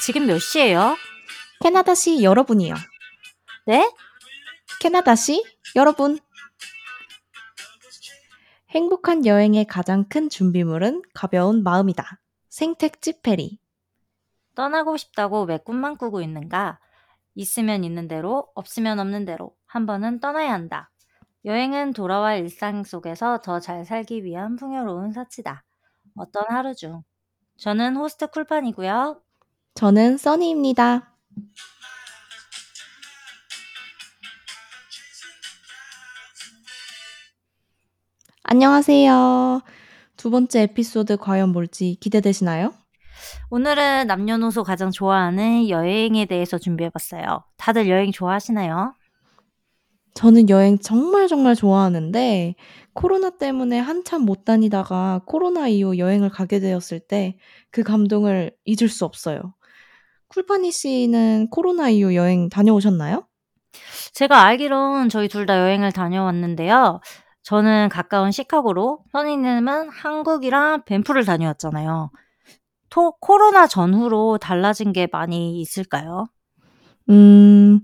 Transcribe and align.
지금 0.00 0.26
몇 0.26 0.38
시예요? 0.38 0.96
캐나다시 1.60 2.22
여러분이요. 2.22 2.74
네? 3.66 3.90
캐나다시 4.80 5.44
여러분. 5.76 6.18
행복한 8.70 9.26
여행의 9.26 9.64
가장 9.66 10.04
큰 10.08 10.28
준비물은 10.28 11.02
가벼운 11.14 11.62
마음이다. 11.62 12.20
생택지 12.48 13.20
페리. 13.22 13.58
떠나고 14.54 14.96
싶다고 14.96 15.44
왜 15.44 15.58
꿈만 15.58 15.96
꾸고 15.96 16.20
있는가? 16.20 16.78
있으면 17.34 17.84
있는 17.84 18.08
대로, 18.08 18.48
없으면 18.54 18.98
없는 18.98 19.24
대로 19.24 19.54
한 19.66 19.86
번은 19.86 20.20
떠나야 20.20 20.52
한다. 20.52 20.90
여행은 21.44 21.92
돌아와 21.92 22.34
일상 22.34 22.82
속에서 22.84 23.40
더 23.40 23.60
잘 23.60 23.84
살기 23.84 24.24
위한 24.24 24.56
풍요로운 24.56 25.12
사치다. 25.12 25.64
어떤 26.16 26.44
하루 26.48 26.74
중. 26.74 27.02
저는 27.58 27.96
호스트 27.96 28.26
쿨판이고요. 28.28 29.20
저는 29.78 30.16
써니입니다. 30.16 31.14
안녕하세요. 38.42 39.60
두 40.16 40.30
번째 40.30 40.62
에피소드 40.62 41.18
과연 41.18 41.50
뭘지 41.50 41.96
기대되시나요? 42.00 42.72
오늘은 43.50 44.08
남녀노소 44.08 44.64
가장 44.64 44.90
좋아하는 44.90 45.68
여행에 45.68 46.26
대해서 46.26 46.58
준비해봤어요. 46.58 47.44
다들 47.56 47.88
여행 47.88 48.10
좋아하시나요? 48.10 48.94
저는 50.14 50.48
여행 50.50 50.80
정말 50.80 51.28
정말 51.28 51.54
좋아하는데 51.54 52.56
코로나 52.94 53.30
때문에 53.30 53.78
한참 53.78 54.22
못 54.22 54.44
다니다가 54.44 55.20
코로나 55.24 55.68
이후 55.68 55.98
여행을 55.98 56.30
가게 56.30 56.58
되었을 56.58 56.98
때 56.98 57.38
그 57.70 57.84
감동을 57.84 58.50
잊을 58.64 58.88
수 58.88 59.04
없어요. 59.04 59.54
쿨파니 60.28 60.72
씨는 60.72 61.48
코로나 61.50 61.88
이후 61.88 62.14
여행 62.14 62.48
다녀오셨나요? 62.48 63.24
제가 64.12 64.42
알기론 64.42 65.08
저희 65.08 65.28
둘 65.28 65.46
다 65.46 65.58
여행을 65.58 65.92
다녀왔는데요. 65.92 67.00
저는 67.42 67.88
가까운 67.88 68.30
시카고로, 68.30 69.04
선희님은 69.12 69.88
한국이랑 69.88 70.84
밴프를 70.84 71.24
다녀왔잖아요. 71.24 72.10
토, 72.90 73.12
코로나 73.20 73.66
전후로 73.66 74.38
달라진 74.38 74.92
게 74.92 75.08
많이 75.10 75.60
있을까요? 75.60 76.26
음, 77.10 77.80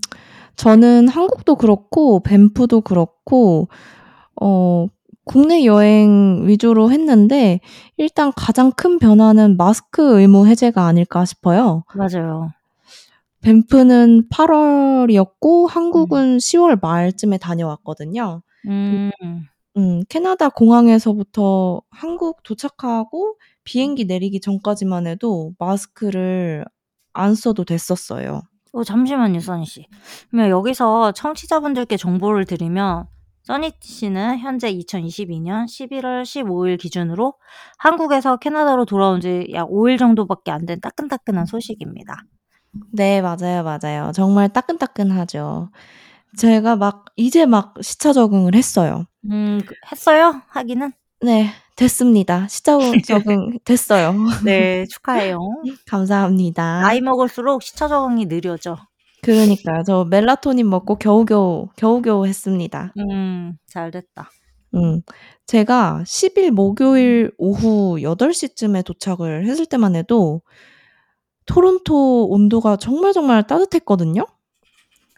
저는 0.55 1.07
한국도 1.07 1.55
그렇고 1.55 2.21
밴프도 2.21 2.81
그렇고 2.81 3.67
어, 4.41 4.87
국내 5.25 5.65
여행 5.65 6.43
위주로 6.47 6.91
했는데 6.91 7.59
일단 7.97 8.31
가장 8.35 8.71
큰 8.71 8.99
변화는 8.99 9.57
마스크 9.57 10.19
의무 10.19 10.47
해제가 10.47 10.85
아닐까 10.85 11.25
싶어요. 11.25 11.83
맞아요. 11.95 12.51
밴프는 13.41 14.29
8월이었고 14.29 15.67
한국은 15.69 16.37
10월 16.37 16.79
말쯤에 16.81 17.37
다녀왔거든요. 17.37 18.41
음, 18.67 19.11
음, 19.77 20.03
캐나다 20.09 20.49
공항에서부터 20.49 21.81
한국 21.89 22.41
도착하고 22.43 23.37
비행기 23.63 24.05
내리기 24.05 24.39
전까지만 24.39 25.07
해도 25.07 25.53
마스크를 25.59 26.65
안 27.13 27.35
써도 27.35 27.65
됐었어요. 27.65 28.41
어, 28.73 28.83
잠시만요, 28.83 29.39
써니 29.39 29.65
씨. 29.65 29.85
그러면 30.29 30.49
여기서 30.49 31.13
청취자분들께 31.13 31.97
정보를 31.97 32.45
드리면 32.45 33.05
써니 33.45 33.73
씨는 33.79 34.39
현재 34.39 34.71
2022년 34.73 35.65
11월 35.65 36.23
15일 36.23 36.79
기준으로 36.79 37.33
한국에서 37.77 38.37
캐나다로 38.37 38.85
돌아온 38.85 39.21
지 39.21 39.47
약 39.53 39.69
5일 39.69 39.99
정도밖에 39.99 40.51
안 40.51 40.65
된 40.65 40.81
따끈따끈한 40.81 41.45
소식입니다. 41.45 42.15
네, 42.91 43.21
맞아요, 43.21 43.63
맞아요. 43.63 44.11
정말 44.13 44.49
따끈따끈하죠. 44.49 45.69
제가 46.37 46.75
막 46.75 47.05
이제 47.15 47.45
막 47.45 47.75
시차 47.81 48.11
적응을 48.13 48.55
했어요. 48.55 49.05
음, 49.31 49.61
그- 49.65 49.73
했어요? 49.91 50.41
하기는? 50.49 50.91
네, 51.21 51.49
됐습니다. 51.75 52.47
시차 52.47 52.77
적응 53.07 53.59
됐어요. 53.63 54.13
네, 54.43 54.85
축하해요. 54.87 55.39
감사합니다. 55.87 56.81
나이 56.81 56.99
먹을수록 56.99 57.61
시차 57.63 57.87
적응이 57.87 58.25
느려져. 58.25 58.75
그러니까요. 59.25 59.83
저 59.83 60.05
멜라토닌 60.09 60.69
먹고 60.69 60.97
겨우겨우 60.97 61.69
겨우겨우 61.75 62.25
했습니다. 62.27 62.93
음, 62.97 63.57
잘 63.67 63.91
됐다. 63.91 64.29
음. 64.75 65.01
제가 65.47 66.03
10 66.05 66.37
일 66.37 66.51
목요일 66.51 67.31
오후 67.37 68.01
8 68.01 68.33
시쯤에 68.33 68.81
도착을 68.83 69.45
했을 69.47 69.65
때만 69.65 69.95
해도 69.95 70.41
토론토 71.45 72.27
온도가 72.29 72.77
정말 72.77 73.13
정말 73.13 73.45
따뜻했거든요. 73.45 74.25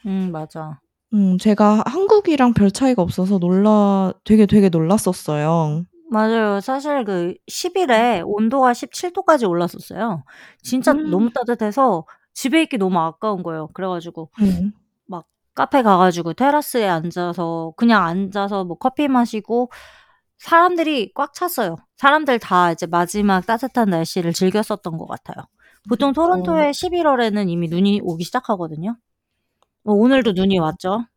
음, 0.05 0.29
맞아. 0.31 0.79
음, 1.13 1.37
제가 1.37 1.83
한국이랑 1.85 2.53
별 2.53 2.69
차이가 2.71 3.01
없어서 3.01 3.39
놀라 3.39 4.13
되게 4.25 4.45
되게 4.45 4.69
놀랐었어요. 4.69 5.85
맞아요. 6.09 6.59
사실 6.61 7.03
그 7.05 7.33
10 7.47 7.75
일에 7.77 8.21
온도가 8.25 8.73
17 8.73 9.11
도까지 9.13 9.45
올랐었어요. 9.45 10.23
진짜 10.61 10.91
음. 10.91 11.09
너무 11.09 11.29
따뜻해서 11.31 12.05
집에 12.37 12.61
있기 12.61 12.77
너무 12.77 12.99
아까운 12.99 13.41
거예요. 13.41 13.67
그래 13.73 13.87
가지고 13.87 14.29
음. 14.41 14.71
막 15.07 15.25
카페 15.55 15.81
가 15.81 15.97
가지고 15.97 16.33
테라스에 16.33 16.87
앉아서 16.87 17.73
그냥 17.75 18.05
앉아서 18.05 18.63
뭐 18.63 18.77
커피 18.77 19.07
마시고 19.07 19.71
사람들이 20.37 21.13
꽉 21.15 21.33
찼어요. 21.33 21.77
사람들 21.95 22.37
다 22.37 22.71
이제 22.71 22.85
마지막 22.85 23.43
따뜻한 23.43 23.89
날씨를 23.89 24.33
즐겼었던 24.33 24.99
것 24.99 25.07
같아요. 25.07 25.47
보통 25.89 26.13
토론토에 26.13 26.69
11월에는 26.69 27.49
이미 27.49 27.69
눈이 27.69 28.01
오기 28.03 28.23
시작하거든요. 28.25 28.95
뭐 29.81 29.95
오늘도 29.95 30.33
눈이 30.33 30.59
왔죠. 30.59 31.07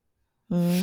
음. 0.52 0.80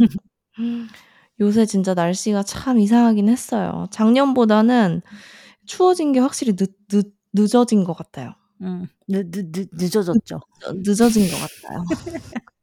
요새 1.41 1.65
진짜 1.65 1.95
날씨가 1.95 2.43
참 2.43 2.77
이상하긴 2.77 3.27
했어요. 3.27 3.87
작년보다는 3.89 5.01
추워진 5.65 6.13
게 6.13 6.19
확실히 6.19 6.55
늦, 6.55 6.75
늦, 6.89 7.11
늦어진 7.33 7.83
것 7.83 7.97
같아요. 7.97 8.35
음, 8.62 8.88
늦, 9.07 9.29
늦, 9.31 9.51
늦, 9.51 9.69
늦어졌죠. 9.72 10.40
늦어진 10.84 11.28
것 11.29 11.38
같아요. 11.38 11.84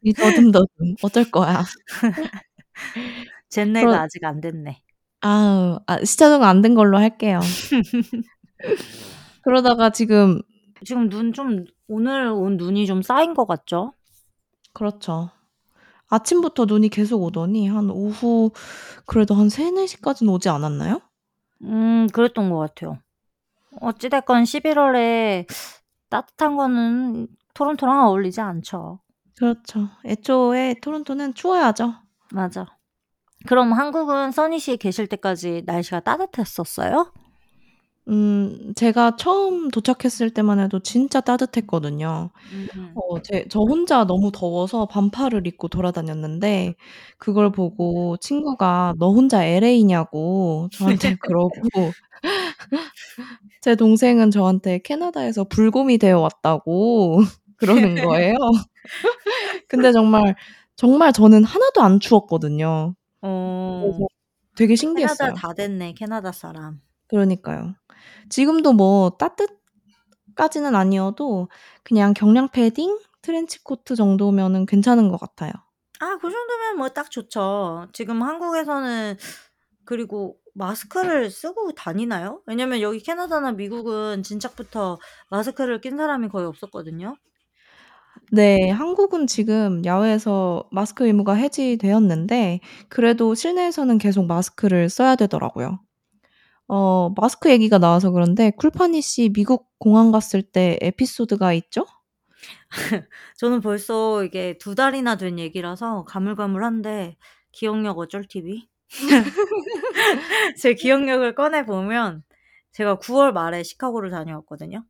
이 0.02 0.12
더듬더듬 0.12 0.96
어쩔 1.02 1.30
거야. 1.30 1.62
젠네가 3.48 3.86
그럼- 3.86 4.00
아직 4.02 4.24
안 4.24 4.40
됐네. 4.40 4.80
아우, 5.20 5.80
아, 5.86 6.04
시차 6.04 6.28
적응 6.28 6.46
안 6.46 6.60
된 6.62 6.74
걸로 6.74 6.98
할게요. 6.98 7.40
그러다가 9.42 9.90
지금 9.90 10.40
지금 10.84 11.08
눈 11.08 11.32
좀 11.32 11.64
오늘 11.88 12.28
온 12.28 12.56
눈이 12.56 12.86
좀 12.86 13.02
쌓인 13.02 13.34
것 13.34 13.46
같죠? 13.46 13.92
그렇죠. 14.72 15.30
아침부터 16.08 16.64
눈이 16.66 16.88
계속 16.90 17.22
오더니 17.22 17.68
한 17.68 17.90
오후 17.90 18.50
그래도 19.06 19.34
한 19.34 19.48
3, 19.48 19.74
4시까지는 19.74 20.30
오지 20.32 20.48
않았나요? 20.48 21.00
음, 21.62 22.06
그랬던 22.12 22.50
것 22.50 22.58
같아요. 22.58 22.98
어찌됐건 23.80 24.44
11월에 24.44 25.46
따뜻한 26.14 26.56
거는 26.56 27.26
토론토랑 27.54 28.06
어울리지 28.06 28.40
않죠. 28.40 29.00
그렇죠. 29.36 29.88
애초에 30.04 30.76
토론토는 30.80 31.34
추워야죠. 31.34 31.92
맞아. 32.32 32.66
그럼 33.48 33.72
한국은 33.72 34.30
써니씨 34.30 34.76
계실 34.76 35.08
때까지 35.08 35.64
날씨가 35.66 36.00
따뜻했었어요? 36.00 37.12
음, 38.06 38.74
제가 38.76 39.16
처음 39.16 39.70
도착했을 39.70 40.30
때만 40.30 40.60
해도 40.60 40.78
진짜 40.78 41.20
따뜻했거든요. 41.20 42.30
어, 42.94 43.22
제, 43.22 43.46
저 43.50 43.58
혼자 43.58 44.04
너무 44.04 44.30
더워서 44.32 44.86
반팔을 44.86 45.48
입고 45.48 45.66
돌아다녔는데, 45.66 46.76
그걸 47.18 47.50
보고 47.50 48.16
친구가 48.18 48.94
너 48.98 49.10
혼자 49.10 49.42
LA냐고 49.44 50.68
저한테 50.72 51.16
그러고, 51.20 51.50
제 53.60 53.74
동생은 53.76 54.30
저한테 54.30 54.78
캐나다에서 54.78 55.44
불곰이 55.44 55.98
되어 55.98 56.20
왔다고 56.20 57.18
그러는 57.56 57.94
거예요. 58.04 58.34
근데 59.68 59.92
정말, 59.92 60.34
정말 60.76 61.12
저는 61.12 61.44
하나도 61.44 61.82
안 61.82 62.00
추웠거든요. 62.00 62.94
어, 63.22 63.80
그래서 63.82 64.06
되게 64.56 64.76
신기했어요. 64.76 65.30
캐나다 65.30 65.48
다 65.48 65.54
됐네, 65.54 65.92
캐나다 65.94 66.32
사람. 66.32 66.80
그러니까요. 67.08 67.74
지금도 68.28 68.72
뭐 68.72 69.10
따뜻까지는 69.18 70.74
아니어도 70.74 71.48
그냥 71.82 72.12
경량 72.14 72.48
패딩, 72.50 72.98
트렌치 73.22 73.62
코트 73.62 73.94
정도면은 73.96 74.66
괜찮은 74.66 75.08
것 75.08 75.18
같아요. 75.18 75.52
아, 76.00 76.16
그 76.20 76.30
정도면 76.30 76.76
뭐 76.76 76.88
딱 76.90 77.10
좋죠. 77.10 77.86
지금 77.92 78.22
한국에서는 78.22 79.16
그리고 79.84 80.36
마스크를 80.54 81.30
쓰고 81.30 81.72
다니나요? 81.74 82.42
왜냐면 82.46 82.80
여기 82.80 83.00
캐나다나 83.00 83.52
미국은 83.52 84.22
진작부터 84.22 84.98
마스크를 85.30 85.80
낀 85.80 85.96
사람이 85.98 86.28
거의 86.28 86.46
없었거든요. 86.46 87.16
네, 88.32 88.70
한국은 88.70 89.26
지금 89.26 89.84
야외에서 89.84 90.68
마스크 90.72 91.06
의무가 91.06 91.34
해지되었는데 91.34 92.60
그래도 92.88 93.34
실내에서는 93.34 93.98
계속 93.98 94.26
마스크를 94.26 94.88
써야 94.88 95.14
되더라고요. 95.16 95.78
어, 96.68 97.10
마스크 97.16 97.50
얘기가 97.50 97.78
나와서 97.78 98.10
그런데 98.12 98.50
쿨파니 98.52 99.02
씨 99.02 99.30
미국 99.34 99.68
공항 99.78 100.12
갔을 100.12 100.42
때 100.42 100.78
에피소드가 100.82 101.52
있죠? 101.54 101.86
저는 103.38 103.60
벌써 103.60 104.24
이게 104.24 104.56
2 104.58 104.74
달이나 104.74 105.16
된 105.16 105.38
얘기라서 105.38 106.04
가물가물한데 106.04 107.16
기억력 107.52 107.98
어쩔 107.98 108.24
TV? 108.26 108.68
제 110.60 110.74
기억력을 110.74 111.34
꺼내 111.34 111.64
보면 111.64 112.22
제가 112.72 112.96
9 112.98 113.14
월 113.14 113.32
말에 113.32 113.62
시카고를 113.62 114.10
다녀왔거든요. 114.10 114.84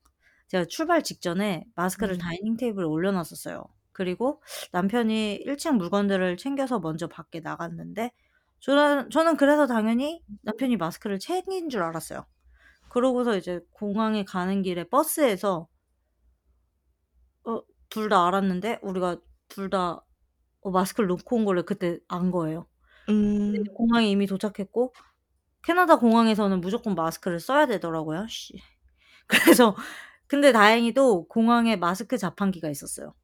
제가 0.49 0.64
출발 0.67 1.02
직전에 1.02 1.64
마스크를 1.75 2.17
네. 2.17 2.20
다이닝 2.23 2.56
테이블에 2.56 2.85
올려 2.87 3.12
놨었어요. 3.12 3.64
그리고 3.93 4.43
남편이 4.73 5.35
1 5.37 5.56
층 5.56 5.76
물건들을 5.76 6.37
챙겨서 6.37 6.81
먼저 6.81 7.06
밖에 7.08 7.41
나갔는데 7.41 8.11
저는 8.61 9.11
저는 9.11 9.37
그래서 9.37 9.67
당연히 9.67 10.23
남편이 10.43 10.76
마스크를 10.76 11.19
챙긴 11.19 11.69
줄 11.69 11.82
알았어요. 11.82 12.26
그러고서 12.90 13.37
이제 13.37 13.61
공항에 13.73 14.25
가는 14.25 14.62
길에 14.62 14.85
버스에서 14.85 15.69
어 17.47 17.62
둘 17.90 18.08
다 18.11 18.26
알았는데 18.26 18.81
우리가 18.82 19.17
둘 19.49 19.70
다 19.70 20.05
어 20.62 20.70
마스크를 20.70 21.08
놓고 21.08 21.37
온 21.37 21.44
거를 21.47 21.64
그때 21.64 21.99
안 22.08 22.31
거예요. 22.32 22.67
근데 23.46 23.58
음. 23.58 23.62
이제 23.62 23.70
공항에 23.74 24.08
이미 24.10 24.26
도착했고 24.26 24.92
캐나다 25.62 25.98
공항에서는 25.98 26.60
무조건 26.60 26.94
마스크를 26.94 27.40
써야 27.40 27.66
되더라고요. 27.66 28.26
씨. 28.28 28.54
그래서 29.62 29.76
근데 30.28 30.52
다행히도 30.52 31.28
공항에 31.28 31.76
마스크 31.76 32.18
자판기가 32.18 32.70
있었어요. 32.70 33.14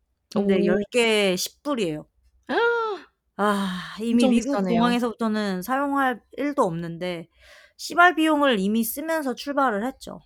근데 0.46 0.56
오. 0.58 0.66
10 0.66 0.84
개에 0.92 1.36
10 1.36 1.62
불이에요. 1.64 2.06
아 3.36 3.96
이미 4.02 4.26
엄청 4.26 4.28
미국 4.28 4.64
비싸네요. 4.64 4.64
공항에서부터는 4.66 5.62
사용할 5.62 6.22
일도 6.32 6.62
없는데 6.62 7.28
시발 7.76 8.14
비용을 8.16 8.58
이미 8.60 8.84
쓰면서 8.84 9.34
출발을 9.34 9.86
했죠. 9.86 10.20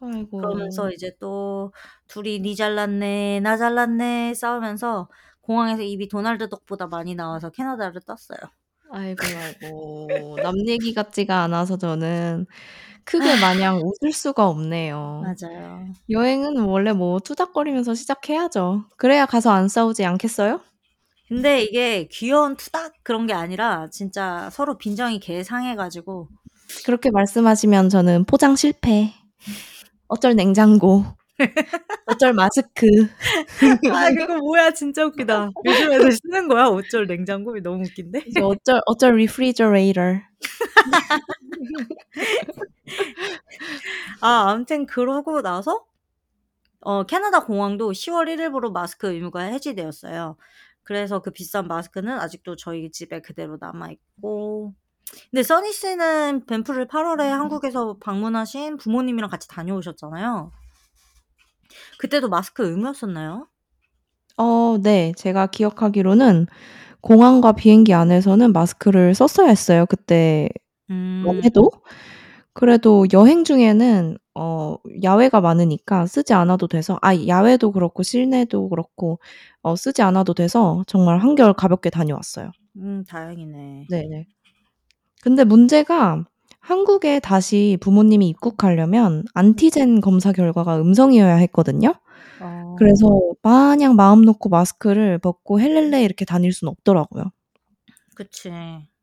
아이고. 0.00 0.38
그러면서 0.38 0.90
이제 0.92 1.12
또 1.20 1.72
둘이 2.08 2.40
"니 2.40 2.56
잘났네. 2.56 3.40
나 3.40 3.56
잘났네." 3.56 4.34
싸우면서 4.34 5.08
공항에서 5.42 5.82
입이 5.82 6.08
도날드 6.08 6.48
덕보다 6.48 6.86
많이 6.88 7.14
나와서 7.14 7.50
캐나다를 7.50 8.00
떴어요. 8.02 8.38
아이고, 8.90 9.22
아이고. 9.26 10.38
남 10.42 10.54
얘기 10.66 10.94
같지가 10.94 11.42
않아서 11.42 11.76
저는 11.78 12.46
크게 13.04 13.40
마냥 13.40 13.80
웃을 13.82 14.12
수가 14.12 14.48
없네요. 14.48 15.22
맞아요. 15.22 15.86
여행은 16.10 16.58
원래 16.64 16.92
뭐 16.92 17.18
투닥거리면서 17.20 17.94
시작해야죠. 17.94 18.84
그래야 18.96 19.26
가서 19.26 19.50
안 19.50 19.68
싸우지 19.68 20.04
않겠어요? 20.04 20.60
근데 21.28 21.62
이게 21.62 22.06
귀여운 22.10 22.56
투닥 22.56 22.92
그런 23.02 23.26
게 23.26 23.32
아니라 23.32 23.88
진짜 23.90 24.48
서로 24.52 24.76
빈정이 24.76 25.20
개 25.20 25.42
상해 25.42 25.74
가지고 25.74 26.28
그렇게 26.84 27.10
말씀하시면 27.10 27.88
저는 27.88 28.24
포장 28.24 28.56
실패. 28.56 29.12
어쩔 30.08 30.36
냉장고. 30.36 31.04
어쩔 32.06 32.32
마스크. 32.32 32.86
아 33.92 34.10
그거 34.10 34.36
뭐야 34.38 34.70
진짜 34.72 35.04
웃기다. 35.04 35.50
요즘 35.64 35.92
애들 35.92 36.12
쓰는 36.12 36.48
거야? 36.48 36.66
어쩔 36.66 37.06
냉장고? 37.06 37.58
너무 37.60 37.84
웃긴데? 37.84 38.22
이제 38.26 38.40
어쩔 38.40 38.80
어쩔 38.86 39.12
refrigerator. 39.12 40.22
아 44.20 44.50
아무튼 44.50 44.86
그러고 44.86 45.42
나서 45.42 45.84
어 46.80 47.04
캐나다 47.04 47.44
공항도 47.44 47.92
10월 47.92 48.28
1 48.28 48.40
일부로 48.40 48.70
마스크 48.70 49.10
의무가 49.12 49.40
해지되었어요. 49.40 50.36
그래서 50.82 51.20
그 51.20 51.30
비싼 51.30 51.66
마스크는 51.66 52.20
아직도 52.20 52.56
저희 52.56 52.90
집에 52.90 53.20
그대로 53.20 53.56
남아 53.60 53.90
있고 53.90 54.74
근데 55.30 55.42
써니 55.42 55.72
씨는 55.72 56.46
밴프를 56.46 56.86
8 56.86 57.04
월에 57.04 57.28
한국에서 57.28 57.96
방문하신 58.00 58.76
부모님이랑 58.76 59.30
같이 59.30 59.48
다녀오셨잖아요. 59.48 60.52
그때도 61.98 62.28
마스크 62.28 62.64
의무였었나요? 62.68 63.48
어 64.36 64.78
네. 64.82 65.12
제가 65.16 65.46
기억하기로는 65.46 66.46
공항과 67.00 67.52
비행기 67.52 67.94
안에서는 67.94 68.52
마스크를 68.52 69.14
썼어야 69.14 69.48
했어요, 69.48 69.86
그때만 69.86 70.48
음. 70.90 71.40
해도. 71.44 71.70
그래도 72.54 73.06
여행 73.12 73.44
중에는 73.44 74.16
어 74.36 74.76
야외가 75.02 75.40
많으니까 75.40 76.06
쓰지 76.06 76.34
않아도 76.34 76.68
돼서 76.68 76.98
아 77.02 77.14
야외도 77.26 77.72
그렇고 77.72 78.02
실내도 78.02 78.68
그렇고 78.68 79.18
어 79.62 79.76
쓰지 79.76 80.02
않아도 80.02 80.34
돼서 80.34 80.84
정말 80.86 81.18
한결 81.18 81.52
가볍게 81.54 81.90
다녀왔어요. 81.90 82.50
음 82.76 83.04
다행이네. 83.08 83.86
네네. 83.90 84.26
근데 85.22 85.44
문제가 85.44 86.24
한국에 86.64 87.20
다시 87.20 87.76
부모님이 87.82 88.26
입국하려면 88.30 89.24
안티젠 89.34 90.00
검사 90.00 90.32
결과가 90.32 90.80
음성이어야 90.80 91.34
했거든요. 91.36 91.92
어. 92.40 92.74
그래서 92.78 93.20
마냥 93.42 93.96
마음 93.96 94.22
놓고 94.22 94.48
마스크를 94.48 95.18
벗고 95.18 95.60
헬렐레 95.60 96.02
이렇게 96.02 96.24
다닐 96.24 96.54
수는 96.54 96.70
없더라고요. 96.70 97.24
그치. 98.14 98.50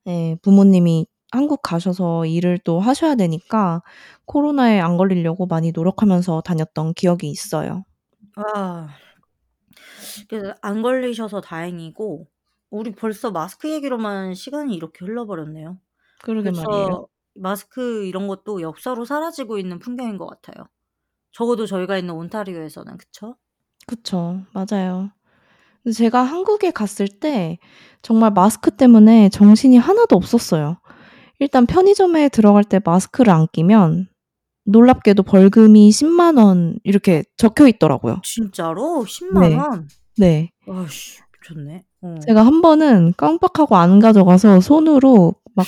예. 0.08 0.36
부모님이 0.42 1.06
한국 1.31 1.62
가셔서 1.62 2.25
일을 2.25 2.58
또 2.58 2.80
하셔야 2.80 3.13
되니까 3.13 3.84
코로나에 4.25 4.80
안 4.80 4.98
걸리려고 4.98 5.46
많이 5.46 5.72
노력하면서 5.72 6.42
다녔던 6.42 6.96
기억이 6.96 7.30
있어요. 7.30 7.86
아. 8.38 8.90
그래서 10.28 10.56
안 10.63 10.81
걸리셔서 10.81 11.42
다행이고 11.42 12.28
우리 12.72 12.92
벌써 12.92 13.30
마스크 13.30 13.72
얘기로만 13.72 14.34
시간이 14.34 14.75
이렇게 14.75 15.06
흘러버렸네요. 15.06 15.78
그러게 16.24 16.50
말이에요. 16.50 17.08
마스크 17.36 18.06
이런 18.06 18.28
것도 18.28 18.62
역사로 18.62 19.06
사라지고 19.06 19.57
있는 19.57 19.80
풍경인 19.80 20.18
것 20.18 20.28
같아요. 20.28 20.66
적어도 21.31 21.66
저희가 21.66 21.98
있는 21.98 22.13
온타리오에서는 22.13 22.98
그쵸? 22.98 23.36
그쵸. 23.88 24.42
맞아요. 24.54 25.12
근데 25.83 25.94
제가 25.94 26.22
한국에 26.24 26.72
갔을 26.72 27.07
때 27.07 27.57
정말 28.01 28.31
마스크 28.31 28.72
때문에 28.72 29.30
정신이 29.30 29.78
하나도 29.78 30.16
없었어요. 30.16 30.78
일단 31.39 31.66
편의점에 31.66 32.30
들어갈 32.30 32.63
때 32.63 32.80
마스크를 32.83 33.34
안 33.34 33.48
끼면 33.51 34.07
놀랍게도 34.66 35.24
벌금이 35.24 35.88
1 35.88 35.92
0원 35.92 36.80
이렇게 36.84 37.24
적혀 37.36 37.68
있더라고요. 37.68 38.22
진짜로? 38.24 39.04
1 39.04 39.36
0 39.36 39.42
네. 39.42 39.56
원? 39.56 39.89
네. 40.18 40.51
아이씨 40.68 41.19
미쳤네. 41.42 41.84
어. 42.04 42.16
제가 42.25 42.45
한 42.45 42.62
번은 42.62 43.13
깜빡하고 43.18 43.75
안 43.75 44.00
가져가서 44.00 44.62
손으로 44.62 45.34
막 45.56 45.65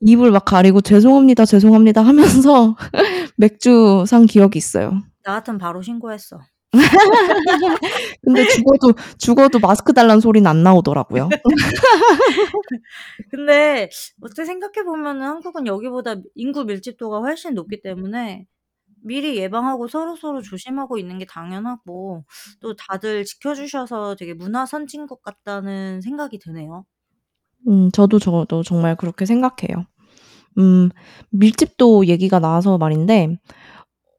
입을 0.00 0.30
막 0.30 0.44
가리고 0.44 0.80
"죄송합니다, 0.80 1.44
죄송합니다." 1.44 2.02
하면서 2.02 2.76
맥주 3.36 4.04
산 4.06 4.26
기억이 4.26 4.58
있어요. 4.58 5.02
나 5.24 5.34
같으면 5.34 5.58
바로 5.58 5.82
신고했어. 5.82 6.38
근데 8.22 8.46
죽어도 8.46 8.94
죽어도 9.18 9.58
마스크 9.58 9.92
달라는 9.92 10.20
소리는 10.20 10.48
안 10.48 10.62
나오더라고요. 10.62 11.28
근데 13.30 13.88
어떻게 14.22 14.44
생각해 14.44 14.84
보면은 14.84 15.22
한국은 15.22 15.66
여기보다 15.66 16.16
인구 16.36 16.64
밀집도가 16.64 17.18
훨씬 17.20 17.54
높기 17.54 17.82
때문에 17.82 18.46
미리 19.02 19.36
예방하고 19.38 19.88
서로서로 19.88 20.42
조심하고 20.42 20.98
있는 20.98 21.18
게 21.18 21.24
당연하고 21.26 22.24
또 22.60 22.76
다들 22.76 23.24
지켜 23.24 23.54
주셔서 23.54 24.14
되게 24.16 24.34
문화 24.34 24.66
선진국 24.66 25.22
같다는 25.22 26.00
생각이 26.02 26.38
드네요. 26.38 26.84
음 27.68 27.90
저도 27.92 28.18
저도 28.18 28.62
정말 28.62 28.96
그렇게 28.96 29.26
생각해요. 29.26 29.86
음 30.58 30.90
밀집도 31.30 32.06
얘기가 32.06 32.38
나와서 32.38 32.78
말인데 32.78 33.38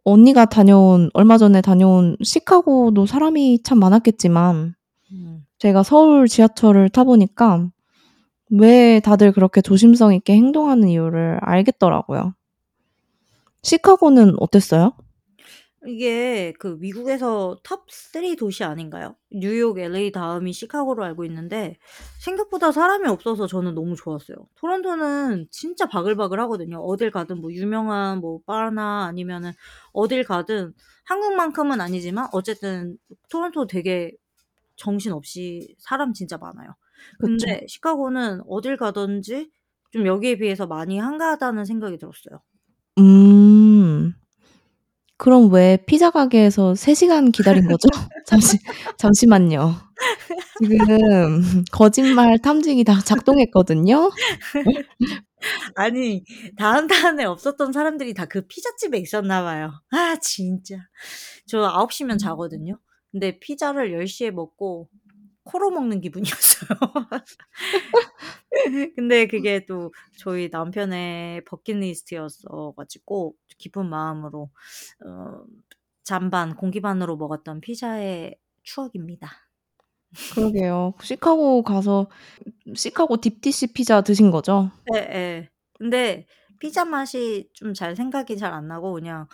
언니가 0.03 0.45
다녀온 0.45 1.09
얼마 1.13 1.37
전에 1.37 1.61
다녀온 1.61 2.17
시카고도 2.23 3.05
사람이 3.05 3.63
참 3.63 3.79
많았겠지만 3.79 4.73
음. 5.11 5.45
제가 5.59 5.83
서울 5.83 6.27
지하철을 6.27 6.89
타 6.89 7.03
보니까 7.03 7.69
왜 8.49 8.99
다들 8.99 9.31
그렇게 9.31 9.61
조심성 9.61 10.13
있게 10.13 10.33
행동하는 10.33 10.89
이유를 10.89 11.39
알겠더라고요. 11.41 12.33
시카고는 13.63 14.35
어땠어요? 14.39 14.93
이게 15.87 16.53
그 16.59 16.77
미국에서 16.79 17.57
톱 17.63 17.85
3 17.89 18.35
도시 18.35 18.63
아닌가요? 18.63 19.15
뉴욕, 19.31 19.79
LA 19.79 20.11
다음이 20.11 20.53
시카고로 20.53 21.03
알고 21.03 21.25
있는데 21.25 21.77
생각보다 22.19 22.71
사람이 22.71 23.07
없어서 23.07 23.47
저는 23.47 23.73
너무 23.73 23.95
좋았어요. 23.95 24.35
토론토는 24.55 25.47
진짜 25.49 25.87
바글바글하거든요. 25.87 26.77
어딜 26.79 27.09
가든 27.09 27.41
뭐 27.41 27.51
유명한 27.51 28.19
뭐 28.19 28.39
바나 28.45 29.05
아니면은 29.05 29.51
어딜 29.91 30.23
가든 30.23 30.73
한국만큼은 31.05 31.81
아니지만 31.81 32.27
어쨌든 32.31 32.97
토론토 33.29 33.65
되게 33.67 34.11
정신없이 34.75 35.75
사람 35.79 36.13
진짜 36.13 36.37
많아요. 36.37 36.75
그쵸. 37.19 37.47
근데 37.47 37.65
시카고는 37.67 38.41
어딜 38.47 38.77
가든지 38.77 39.51
좀 39.91 40.05
여기에 40.07 40.37
비해서 40.37 40.67
많이 40.67 40.99
한가하다는 40.99 41.65
생각이 41.65 41.97
들었어요. 41.97 42.41
음. 42.99 43.40
그럼 45.21 45.53
왜 45.53 45.77
피자 45.85 46.09
가게에서 46.09 46.73
3 46.73 46.95
시간 46.95 47.31
기다린 47.31 47.67
거죠? 47.67 47.87
잠시 48.25 48.57
잠시만요. 48.97 49.75
지금 50.59 51.63
거짓말 51.71 52.39
탐지기 52.39 52.83
다 52.85 52.99
작동했거든요. 53.05 54.09
아니 55.75 56.23
다운타운에 56.57 57.23
없었던 57.25 57.71
사람들이 57.71 58.15
다 58.15 58.25
그 58.25 58.41
피자집에 58.47 58.97
있었나 58.97 59.43
봐요. 59.43 59.71
아 59.91 60.15
진짜. 60.19 60.77
저 61.45 61.59
9 61.67 61.91
시면 61.93 62.15
음. 62.15 62.17
자거든요. 62.17 62.79
근데 63.11 63.37
피자를 63.39 63.91
10 63.93 64.07
시에 64.07 64.31
먹고 64.31 64.89
코로 65.43 65.71
먹는 65.71 66.01
기분이었어요. 66.01 66.69
근데 68.95 69.27
그게 69.27 69.65
또 69.65 69.93
저희 70.17 70.49
남편의 70.51 71.43
버킷리스트였어 71.45 72.73
가지고 72.75 73.35
기쁜 73.57 73.89
마음으로 73.89 74.49
어 75.05 75.43
잔반 76.03 76.55
공기 76.55 76.81
반으로 76.81 77.17
먹었던 77.17 77.61
피자의 77.61 78.37
추억입니다. 78.63 79.29
그러게요. 80.29 80.93
시카고 81.01 81.63
가서 81.63 82.07
시카고 82.75 83.17
딥디시 83.17 83.73
피자 83.73 84.01
드신 84.01 84.31
거죠? 84.31 84.71
예예. 84.93 85.49
근데 85.77 86.27
피자 86.59 86.85
맛이 86.85 87.49
좀 87.53 87.73
잘 87.73 87.95
생각이 87.95 88.37
잘 88.37 88.53
안 88.53 88.67
나고 88.67 88.93
그냥 88.93 89.27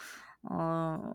어" 0.44 1.14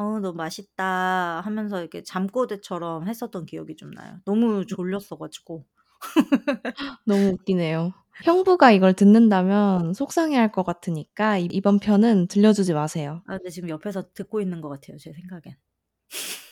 어 0.00 0.18
너무 0.18 0.34
맛있다." 0.36 1.42
하면서 1.42 1.78
이렇게 1.80 2.02
잠꼬대처럼 2.02 3.06
했었던 3.06 3.44
기억이 3.44 3.76
좀 3.76 3.90
나요. 3.90 4.18
너무 4.24 4.64
졸렸어 4.66 5.16
가지고. 5.18 5.66
너무 7.06 7.28
웃기네요. 7.34 7.92
형부가 8.24 8.70
이걸 8.72 8.94
듣는다면 8.94 9.92
속상해할 9.94 10.52
것 10.52 10.64
같으니까 10.64 11.38
이번 11.38 11.78
편은 11.78 12.28
들려주지 12.28 12.72
마세요. 12.74 13.22
아 13.26 13.36
근데 13.36 13.50
지금 13.50 13.68
옆에서 13.68 14.10
듣고 14.14 14.40
있는 14.40 14.60
것 14.62 14.68
같아요 14.70 14.96
제 14.98 15.12
생각엔. 15.12 15.56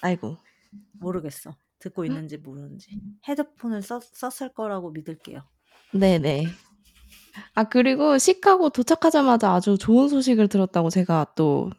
아이고. 0.03 0.37
모르겠어. 1.01 1.57
듣고 1.79 2.05
있는지 2.05 2.37
모르는지. 2.37 3.01
헤드폰을 3.29 3.83
썼 3.83 4.03
썼을 4.03 4.53
거라고 4.53 4.91
믿을게요. 4.91 5.43
네네. 5.95 6.47
아 7.55 7.65
그리고 7.65 8.19
시카고 8.19 8.71
도착하자마자 8.71 9.53
아주 9.53 9.79
좋은 9.79 10.09
소식을 10.09 10.49
들었다고 10.49 10.91
제가 10.91 11.33
또 11.37 11.71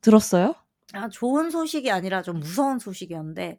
들었어요? 0.00 0.54
아 0.94 1.08
좋은 1.08 1.50
소식이 1.50 1.90
아니라 1.90 2.22
좀 2.22 2.38
무서운 2.40 2.78
소식이었는데 2.78 3.58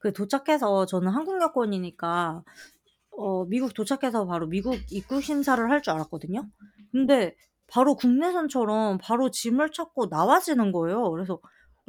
그 0.00 0.12
도착해서 0.12 0.86
저는 0.86 1.10
한국 1.10 1.40
여권이니까 1.42 2.44
어 3.12 3.44
미국 3.46 3.74
도착해서 3.74 4.26
바로 4.26 4.46
미국 4.48 4.78
입국 4.90 5.22
심사를 5.22 5.70
할 5.70 5.82
줄 5.82 5.94
알았거든요. 5.94 6.48
근데 6.92 7.36
바로 7.68 7.96
국내선처럼 7.96 8.98
바로 9.02 9.30
짐을 9.30 9.72
찾고 9.72 10.06
나와지는 10.08 10.72
거예요. 10.72 11.10
그래서 11.12 11.40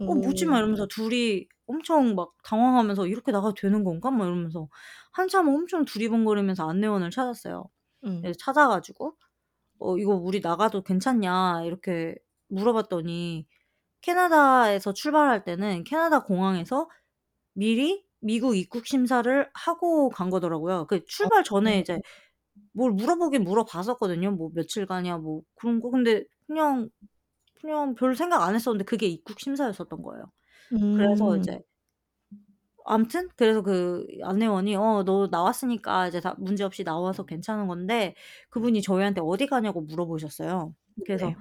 '어 0.06 0.16
뭐지?' 0.16 0.46
막 0.48 0.58
오. 0.58 0.60
이러면서 0.60 0.88
둘이 0.88 1.48
엄청 1.68 2.16
막 2.16 2.34
당황하면서 2.44 3.08
'이렇게 3.08 3.32
나가도 3.34 3.56
되는 3.56 3.84
건가?' 3.86 4.12
막 4.12 4.26
이러면서 4.28 4.70
한참 5.14 5.50
엄청 5.50 5.86
두리번거리면서 5.86 6.70
안내원을 6.70 7.12
찾았어요. 7.12 7.66
음. 8.04 8.26
예 8.26 8.34
찾아 8.40 8.68
가지고 8.70 9.18
"어 9.80 9.98
이거 9.98 10.16
우리 10.16 10.40
나가도 10.42 10.84
괜찮냐?" 10.84 11.64
이렇게 11.66 12.16
물어봤더니 12.50 13.48
캐나다에서 14.06 14.94
출발할 14.94 15.44
때는 15.46 15.84
캐나다 15.84 16.24
공항에서 16.24 16.90
미리 17.56 18.06
미국 18.22 18.58
입국 18.58 18.88
심사를 18.88 19.50
하고 19.54 20.10
간 20.10 20.30
거더라고요. 20.32 20.88
그어 20.88 21.00
출발 21.08 21.44
전에 21.44 21.80
이제 21.80 22.00
어. 22.00 22.02
뭘 22.74 22.92
물어보긴 22.94 23.44
물어봤었거든요. 23.46 24.32
뭐 24.34 24.52
며칠 24.56 24.86
가냐 24.88 25.18
뭐 25.20 25.42
그런 25.56 25.82
거. 25.82 25.92
근데 25.92 26.26
그냥, 26.48 26.90
그냥 27.62 27.96
별 27.96 28.16
생각 28.16 28.44
안 28.44 28.56
했었는데 28.56 28.86
그게 28.86 29.08
입국 29.08 29.40
심사였었던 29.42 30.02
거예요. 30.04 30.26
그래서 30.94 31.38
음. 31.38 31.40
이제 31.40 31.60
아무튼 32.86 33.30
그래서 33.38 33.62
그 33.64 34.06
안내원이 34.24 34.76
"어 34.76 35.04
너 35.06 35.28
나왔으니까 35.32 36.08
이제 36.08 36.20
다 36.22 36.36
문제없이 36.40 36.84
나와서 36.84 37.26
괜찮은 37.26 37.68
건데." 37.68 38.16
그분이 38.50 38.82
저희한테 38.82 39.22
어디 39.24 39.48
가냐고 39.48 39.82
물어보셨어요. 39.82 40.76
그래서 41.06 41.34
네. 41.34 41.36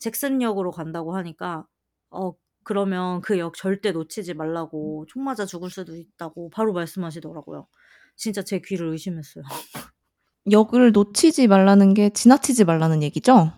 잭슨역으로 0.00 0.70
간다고 0.72 1.14
하니까 1.16 1.66
어 2.10 2.32
그러면 2.64 3.20
그 3.22 3.38
역 3.38 3.54
절대 3.56 3.92
놓치지 3.92 4.34
말라고 4.34 5.06
총 5.08 5.24
맞아 5.24 5.46
죽을 5.46 5.70
수도 5.70 5.96
있다고 5.96 6.50
바로 6.50 6.72
말씀하시더라고요. 6.72 7.66
진짜 8.16 8.42
제 8.42 8.60
귀를 8.64 8.88
의심했어요. 8.90 9.44
역을 10.50 10.92
놓치지 10.92 11.48
말라는 11.48 11.94
게 11.94 12.10
지나치지 12.10 12.64
말라는 12.64 13.02
얘기죠? 13.02 13.52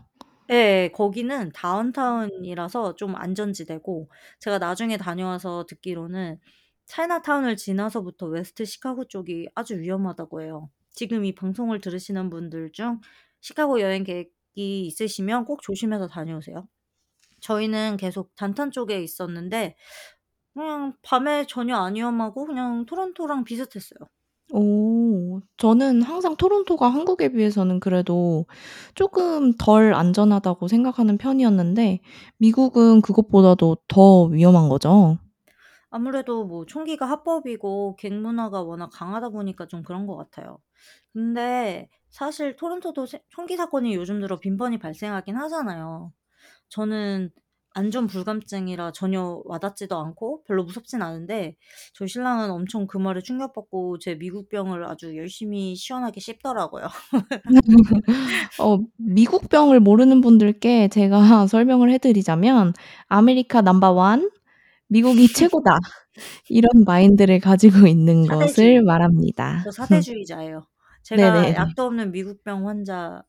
예. 0.50 0.90
거기는 0.94 1.50
다운타운이라서 1.52 2.96
좀 2.96 3.14
안전지대고 3.16 4.10
제가 4.40 4.58
나중에 4.58 4.96
다녀와서 4.96 5.64
듣기로는 5.68 6.38
차이나타운을 6.86 7.56
지나서부터 7.56 8.26
웨스트 8.26 8.64
시카고 8.64 9.06
쪽이 9.06 9.48
아주 9.54 9.78
위험하다고 9.80 10.42
해요. 10.42 10.70
지금 10.90 11.24
이 11.24 11.34
방송을 11.34 11.80
들으시는 11.80 12.28
분들 12.30 12.72
중 12.72 13.00
시카고 13.40 13.80
여행 13.80 14.04
계획이 14.04 14.86
있으시면 14.86 15.44
꼭 15.46 15.62
조심해서 15.62 16.08
다녀오세요. 16.08 16.68
저희는 17.42 17.98
계속 17.98 18.34
다운타운 18.36 18.72
쪽에 18.72 19.02
있었는데 19.02 19.76
그냥 20.54 20.94
밤에 21.02 21.46
전혀 21.48 21.76
안 21.76 21.96
위험하고 21.96 22.46
그냥 22.46 22.86
토론토랑 22.86 23.44
비슷했어요. 23.44 23.98
오. 24.52 25.40
저는 25.56 26.02
항상 26.02 26.36
토론토가 26.36 26.88
한국에 26.88 27.30
비해서는 27.30 27.80
그래도 27.80 28.46
쪼금 28.94 29.54
덜 29.58 29.94
안전하다고 29.94 30.68
생각하는 30.68 31.16
편이었는데 31.18 32.00
미국은 32.38 33.00
그것보다도 33.02 33.78
더 33.88 34.24
위험한 34.24 34.68
거죠? 34.68 35.18
아무래도 35.90 36.44
뭐 36.44 36.64
총기가 36.66 37.06
합법이고 37.06 37.96
갱 37.96 38.20
문화가 38.22 38.62
워낙 38.62 38.90
강하다 38.92 39.30
보니까 39.30 39.66
좀 39.66 39.82
그런 39.82 40.06
것 40.06 40.16
같아요. 40.16 40.58
근데 41.12 41.88
사실 42.10 42.56
토론토도 42.56 43.06
세 43.06 43.22
총기 43.30 43.56
사건이 43.56 43.94
요즘 43.94 44.20
들어 44.20 44.38
빈번히 44.40 44.78
발생하긴 44.78 45.36
하잖아요. 45.36 46.12
저는 46.72 47.30
안전 47.74 48.06
불감증이라 48.08 48.92
전혀 48.92 49.42
와 49.46 49.58
닿지도 49.58 49.96
않고 49.98 50.44
별로 50.46 50.64
무섭진 50.64 51.02
않은데 51.02 51.56
저희 51.94 52.08
신랑은 52.08 52.50
엄청 52.50 52.86
그 52.88 52.98
말에 52.98 53.22
충격받고 53.22 53.98
제 54.00 54.14
미국병을 54.16 54.84
아주 54.86 55.16
열심히 55.16 55.76
시원하게 55.76 56.20
씹더라고요. 56.20 56.86
어 58.58 58.78
미국병을 58.98 59.80
모르는 59.80 60.20
분들께 60.20 60.88
제가 60.88 61.18
설명을 61.48 61.90
해 61.92 61.98
드리자면 61.98 62.72
"America 63.08 63.62
number 63.62 63.92
one. 63.92 64.30
미국이 64.88 65.28
최고다." 65.32 65.78
이런 66.48 66.68
마인드를 66.86 67.40
가지고 67.40 67.86
있는 67.88 68.28
사대주의. 68.28 68.28
것을 68.28 68.82
말합니다. 68.82 69.64
저 69.64 69.70
사대주의자예요. 69.72 70.66
제가 71.04 71.54
네네네. 71.54 71.54
약도 71.54 71.84
없는 71.84 72.12
미국병 72.12 72.68
환자예요. 72.68 73.24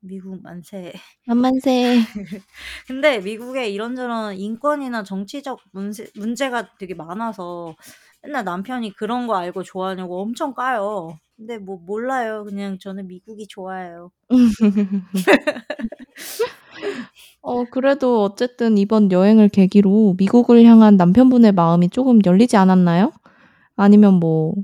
미국 0.00 0.40
만세. 0.42 0.92
만만세. 1.26 1.96
근데 2.88 3.18
미국에 3.20 3.68
이런저런 3.70 4.36
인권이나 4.36 5.02
정치적 5.04 5.60
문세 5.72 6.08
문제가 6.16 6.68
되게 6.78 6.94
많아서 6.94 7.74
맨날 8.22 8.44
남편이 8.44 8.94
그런 8.94 9.26
거 9.26 9.36
알고 9.36 9.62
좋아하냐고 9.62 10.20
엄청 10.22 10.54
까요. 10.54 11.18
근데 11.36 11.58
뭐 11.58 11.78
몰라요. 11.84 12.44
그냥 12.44 12.78
저는 12.78 13.06
미국이 13.08 13.46
좋아요. 13.48 14.10
어 17.42 17.64
그래도 17.66 18.22
어쨌든 18.22 18.78
이번 18.78 19.12
여행을 19.12 19.48
계기로 19.50 20.14
미국을 20.18 20.64
향한 20.64 20.96
남편분의 20.96 21.52
마음이 21.52 21.90
쪼금 21.90 22.20
열리지 22.26 22.56
않았나요? 22.56 23.12
아니면 23.76 24.16
뭐 24.16 24.54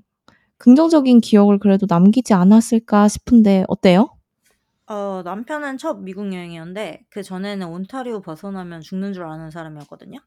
긍정적인 0.58 1.22
기억을 1.22 1.60
그래도 1.60 1.86
남기지 1.88 2.34
않았을까 2.34 3.08
싶은데 3.08 3.64
어때요? 3.68 4.10
어 4.88 5.22
남편은 5.24 5.78
첫 5.78 5.98
미국 6.00 6.32
여행이었는데 6.32 7.06
그전에는 7.10 7.66
온타리오 7.68 8.20
벗어나면 8.22 8.80
죽는 8.82 9.12
줄 9.14 9.24
아는 9.24 9.50
사람이었거든요. 9.50 10.18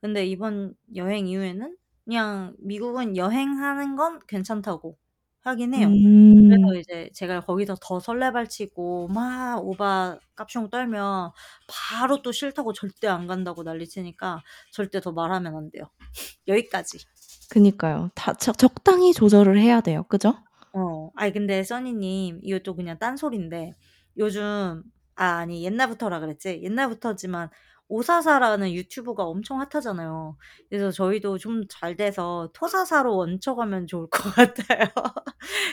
근데 0.00 0.26
이번 0.26 0.74
여행 0.96 1.28
이후에는 1.28 1.76
그냥 2.04 2.56
미국은 2.60 3.16
여행하는 3.16 3.96
건 3.96 4.20
괜찮다고 4.26 4.98
하긴 5.42 5.74
해요. 5.74 5.88
음. 5.88 6.48
그래서 6.48 6.74
이제 6.80 7.10
제가 7.14 7.40
거기서 7.42 7.76
더 7.82 8.00
설레발치고 8.00 9.08
막 9.08 9.58
오바 9.64 10.18
깝숑 10.36 10.70
떨면 10.70 11.30
바로 11.68 12.22
또 12.22 12.32
싫다고 12.32 12.72
절대 12.74 13.08
안 13.08 13.26
간다고 13.28 13.62
난리치니까 13.62 14.42
절대 14.72 15.00
더 15.00 15.12
말하면 15.12 15.56
안 15.56 15.70
돼요. 15.70 15.84
여기까지. 16.48 16.98
그니까요. 17.50 18.10
다 18.14 18.32
적 18.34 18.58
적당히 18.58 19.12
조절을 19.12 19.58
해야 19.60 19.80
돼요. 19.80 20.04
그죠? 20.08 20.34
어. 20.72 21.10
아이 21.16 21.32
근데 21.32 21.62
써니 21.64 21.94
님 21.94 22.40
이것도 22.42 22.76
그냥 22.76 22.98
딴소리인데 22.98 23.74
요즘 24.18 24.82
아 25.16 25.24
아니 25.38 25.64
옛날부터라 25.64 26.20
그랬지. 26.20 26.60
옛날부터지만 26.64 27.50
오사사라는 27.88 28.72
유튜브가 28.72 29.24
엄청 29.24 29.60
핫하잖아요. 29.60 30.36
그래서 30.68 30.90
저희도 30.92 31.38
좀 31.38 31.62
잘 31.68 31.96
돼서 31.96 32.50
토사사로 32.54 33.18
얹혀가면 33.18 33.86
좋을 33.88 34.08
것 34.10 34.22
같아요. 34.78 34.86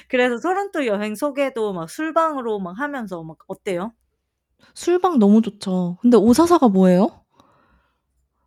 그래서 0.10 0.40
토론토 0.40 0.86
여행 0.88 1.16
소개도 1.16 1.74
막 1.74 1.90
술방으로 1.90 2.60
막 2.60 2.80
하면서 2.80 3.24
막 3.24 3.38
어때요? 3.48 3.94
술방 4.76 5.20
너무 5.20 5.42
좋죠. 5.42 5.98
근데 6.02 6.16
오사사가 6.16 6.70
뭐예요? 6.70 7.26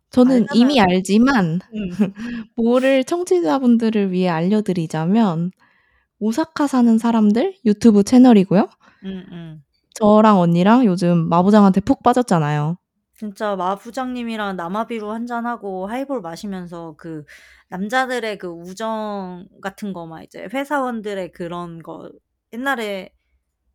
저는 0.09 0.47
알잖아요. 0.49 0.49
이미 0.51 0.79
알지만 0.81 1.61
음. 1.73 1.89
모를 2.55 3.03
청취자분들을 3.03 4.11
위해 4.11 4.27
알려드리자면 4.29 5.51
오사카 6.19 6.67
사는 6.67 6.97
사람들 6.97 7.55
유튜브 7.65 8.03
채널이고요. 8.03 8.69
음 9.03 9.25
음. 9.31 9.63
저랑 9.95 10.39
언니랑 10.39 10.85
요즘 10.85 11.29
마부장한테 11.29 11.79
푹 11.81 12.03
빠졌잖아요. 12.03 12.77
진짜 13.13 13.55
마 13.55 13.75
부장님이랑 13.75 14.55
남아비로 14.55 15.11
한잔하고 15.11 15.85
하이볼 15.87 16.21
마시면서 16.21 16.95
그 16.97 17.23
남자들의 17.69 18.37
그 18.39 18.47
우정 18.47 19.47
같은 19.61 19.93
거 19.93 20.05
막 20.07 20.23
이제 20.23 20.47
회사원들의 20.51 21.31
그런 21.31 21.83
거 21.83 22.11
옛날에 22.53 23.13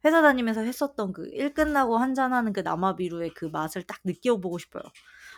회사 0.05 0.23
다니면서 0.23 0.63
했었던 0.63 1.13
그 1.13 1.29
일 1.33 1.55
끝나고 1.55 1.99
한잔하는 1.99 2.53
그 2.55 2.61
남아비루의 2.61 3.35
그 3.35 3.47
맛을 3.47 3.83
딱 3.85 3.99
느껴보고 4.05 4.59
싶어요. 4.59 4.83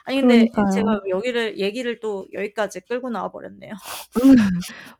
아니 0.09 0.21
근데 0.23 0.47
그러니까요. 0.53 0.71
제가 0.75 1.01
여기를 1.09 1.59
얘기를 1.59 2.01
또 2.01 2.27
여기까지 2.33 2.81
끌고 2.81 3.11
나와 3.11 3.31
버렸네요. 3.31 3.75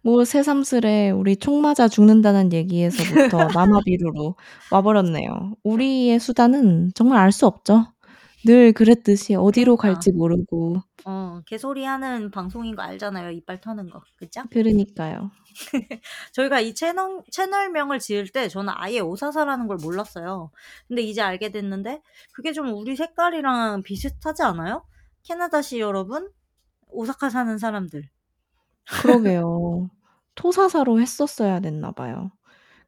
뭐 0.03 0.25
새삼스레 0.25 1.11
우리 1.11 1.37
총 1.37 1.61
맞아 1.63 1.89
죽는다는 1.89 2.53
얘기에서부터 2.53 3.49
남아비루로 3.55 4.37
와 4.71 4.83
버렸네요. 4.83 5.55
우리의 5.65 6.19
수단은 6.21 6.93
정말 6.95 7.19
알 7.19 7.33
수 7.33 7.47
없죠. 7.47 7.87
늘 8.45 8.73
그랬듯이 8.73 9.35
어디로 9.35 9.77
그니까. 9.77 9.95
갈지 9.95 10.13
모르고. 10.13 10.83
어 11.05 11.41
개소리하는 11.47 12.31
방송인 12.31 12.75
거 12.77 12.83
알잖아요, 12.83 13.31
이빨 13.31 13.61
터는 13.61 13.91
거. 13.91 14.03
그죠? 14.17 14.43
그러니까요. 14.51 15.31
저희가 16.33 16.61
이 16.61 16.75
채널 16.75 17.23
채널명을 17.33 17.99
지을 17.99 18.29
때 18.29 18.49
저는 18.49 18.73
아예 18.77 19.01
오사사라는 19.01 19.67
걸 19.69 19.79
몰랐어요. 19.83 20.51
근데 20.89 21.03
이제 21.03 21.21
알게 21.23 21.51
됐는데 21.51 22.03
그게 22.33 22.53
좀 22.53 22.73
우리 22.75 22.97
색깔이랑 22.97 23.83
비슷하지 23.83 24.43
않아요? 24.43 24.85
캐나다시 25.29 25.79
여러분, 25.79 26.29
오사카 26.89 27.31
사는 27.31 27.57
사람들. 27.59 28.11
그러게요. 29.01 29.91
토사사로 30.35 31.01
했었어야 31.01 31.61
됐나 31.61 31.93
봐요. 31.93 32.31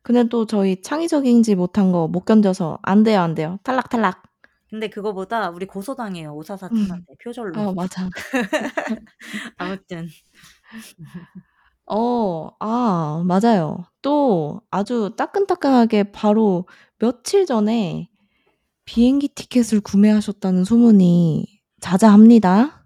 근데 0.02 0.25
또 0.28 0.47
저희 0.47 0.82
창의적이지 0.82 1.56
못한 1.56 1.92
거 1.92 2.09
못 2.09 2.25
견뎌서 2.26 2.78
"안 2.82 3.02
돼요, 3.04 3.20
안 3.23 3.35
돼요. 3.35 3.59
탈락, 3.64 3.90
탈락." 3.90 4.23
근데 4.70 4.88
그거보다 4.88 5.50
우리 5.50 5.66
고소당해요, 5.66 6.32
오사사 6.35 6.68
음. 6.73 6.75
팀한테 6.75 7.14
표절로. 7.23 7.61
어 7.61 7.73
맞아. 7.75 8.09
아무튼. 9.59 10.09
어 11.87 12.50
아 12.61 13.23
맞아요. 13.26 13.85
또 14.02 14.61
아주 14.70 15.12
따끈따끈하게 15.16 16.12
바로 16.12 16.66
며칠 16.99 17.47
전에 17.47 18.09
비행기 18.87 19.28
티켓을 19.30 19.80
구매하셨다는 19.82 20.64
소문이 20.64 21.60
자자합니다. 21.80 22.84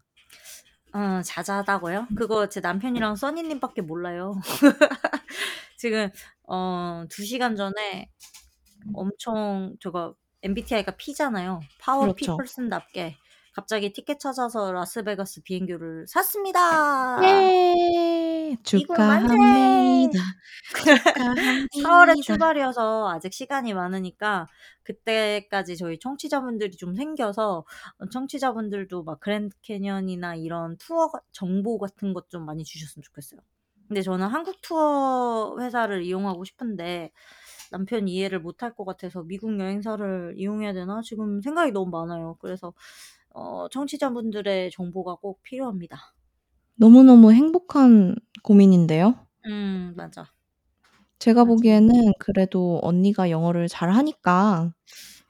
어 0.92 1.22
자자하다고요? 1.22 2.08
그거 2.16 2.48
제 2.48 2.60
남편이랑 2.60 3.16
써니님 3.16 3.58
밖에 3.60 3.82
몰라요. 3.82 4.34
지금 5.76 6.08
어 6.48 7.04
2 7.10 7.24
시간 7.24 7.56
전에 7.56 8.08
엄청 8.94 9.74
제가 9.80 10.14
MBTI가 10.42 10.92
P잖아요. 10.96 11.60
파워 11.80 12.02
그렇죠. 12.02 12.36
퍼슨답게 12.36 13.16
갑자기 13.54 13.92
티켓 13.92 14.18
찾아서 14.20 14.72
라스베가스 14.72 15.42
비행기를 15.42 16.06
샀습니다. 16.08 17.20
예. 17.22 18.56
축하합니다. 18.64 20.18
4 21.70 21.92
월에 21.98 22.16
축하합니다. 22.16 22.16
출발이어서 22.16 23.08
아직 23.10 23.32
시간이 23.32 23.74
많으니까 23.74 24.48
그때까지 24.84 25.76
저희 25.76 25.98
청취자분들이 25.98 26.76
좀 26.76 26.94
생겨서 26.94 27.64
어 27.98 28.06
청취자분들도 28.10 29.02
막 29.04 29.20
그랜드 29.20 29.56
캐니언이나 29.62 30.36
이런 30.36 30.76
투어 30.78 31.08
가 31.08 31.20
정보 31.32 31.78
같은 31.78 32.12
것 32.14 32.28
좀 32.30 32.44
많이 32.46 32.64
주셨으면 32.64 33.02
좋겠어요. 33.02 33.40
근데 33.88 34.02
저는 34.02 34.26
한국 34.28 34.60
투어 34.62 35.56
회사를 35.60 36.02
이용하고 36.04 36.44
싶은데 36.44 37.10
남편이 37.72 38.12
이해를 38.14 38.40
못할 38.40 38.74
것 38.74 38.84
같아서 38.84 39.22
'미국 39.24 39.58
여행사를 39.60 40.34
이용해야 40.38 40.72
되나?' 40.74 41.00
지금 41.04 41.40
생각이 41.42 41.72
너무 41.72 41.90
많아요. 41.90 42.36
그래서 42.40 42.72
어 43.34 43.68
청취자분들의 43.68 44.70
정보가 44.70 45.16
꼭 45.16 45.42
필요합니다. 45.42 46.14
너무너무 46.76 47.32
행복한 47.32 48.16
고민인데요. 48.42 49.14
음 49.46 49.94
맞아. 49.96 50.26
제가 51.18 51.44
맞아. 51.44 51.44
보기에는 51.44 52.12
그래도 52.18 52.80
언니가 52.82 53.30
영어를 53.30 53.68
잘하니까 53.68 54.72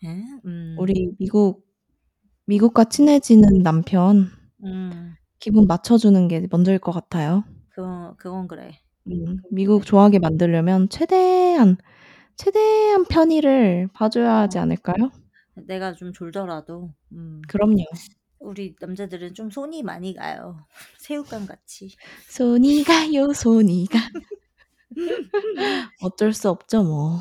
예? 0.05 0.23
음. 0.45 0.77
우리 0.77 1.11
미국 1.19 1.65
미국과 2.47 2.85
친해지는 2.87 3.63
남편 3.63 4.31
음. 4.63 5.17
기분 5.39 5.67
맞춰주는 5.67 6.29
게 6.29 6.47
먼저일 6.51 6.79
것 6.79 6.93
같아요. 6.93 7.45
그거 7.69 8.15
그건 8.19 8.47
그래. 8.49 8.81
음. 9.07 9.43
그건 9.43 9.51
미국. 9.51 9.85
좋아하게 9.85 10.19
만들려면 10.19 10.89
최대한, 10.89 11.77
최대한 12.37 13.05
편의를 13.07 13.89
봐 13.95 14.09
줘야 14.11 14.41
어. 14.43 14.43
하지 14.43 14.59
않을까요? 14.59 15.11
내가 15.67 15.95
좀 15.95 16.13
졸더라도 16.13 16.93
음. 17.13 17.43
그럼요. 17.49 17.85
우리 18.41 18.75
남자들은 18.81 19.35
좀 19.35 19.51
손이 19.51 19.83
많이 19.83 20.15
가요, 20.15 20.59
새우깡 20.99 21.47
같이. 21.47 21.97
손이 22.29 22.85
가요, 22.85 23.33
손이 23.33 23.87
가. 23.91 23.99
어쩔 26.03 26.33
수 26.33 26.49
없죠 26.51 26.83
뭐. 26.83 27.21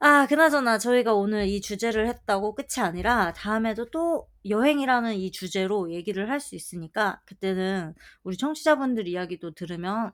아 0.00 0.26
그나저나 0.26 0.78
저희가 0.78 1.14
오늘 1.14 1.46
이 1.46 1.60
주제를 1.60 2.08
했다고 2.08 2.54
끝이 2.56 2.84
아니라 2.84 3.32
다음에도 3.34 3.88
또 3.90 4.26
여행이라는 4.48 5.14
이 5.14 5.30
주제로 5.30 5.92
얘기를 5.92 6.28
할 6.28 6.40
수 6.40 6.56
있으니까 6.56 7.20
그때는 7.24 7.94
우리 8.24 8.36
청취자분들 8.36 9.06
이야기도 9.06 9.52
들으면 9.54 10.10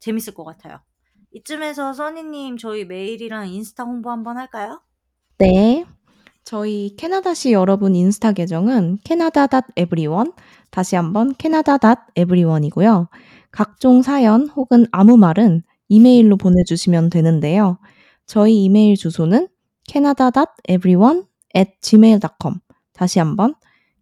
재밌을 0.00 0.34
것 0.34 0.44
같아요. 0.44 0.80
이쯤에서 1.32 1.92
써니님 1.92 2.56
저희 2.56 2.84
메일이랑 2.84 3.48
인스타 3.48 3.84
홍보 3.84 4.10
한번 4.10 4.38
할까요? 4.38 4.82
네. 5.38 5.84
저희 6.48 6.96
캐나다시 6.96 7.52
여러분 7.52 7.94
인스타 7.94 8.32
계정은 8.32 8.96
canada.everyone 9.04 10.32
다시 10.70 10.96
한번 10.96 11.34
canada.everyone이고요. 11.38 13.10
각종 13.50 14.00
사연 14.00 14.48
혹은 14.48 14.86
아무 14.90 15.18
말은 15.18 15.62
이메일로 15.88 16.38
보내주시면 16.38 17.10
되는데요. 17.10 17.78
저희 18.24 18.64
이메일 18.64 18.96
주소는 18.96 19.48
canada.everyone@gmail.com 19.88 22.54
다시 22.94 23.18
한번 23.18 23.54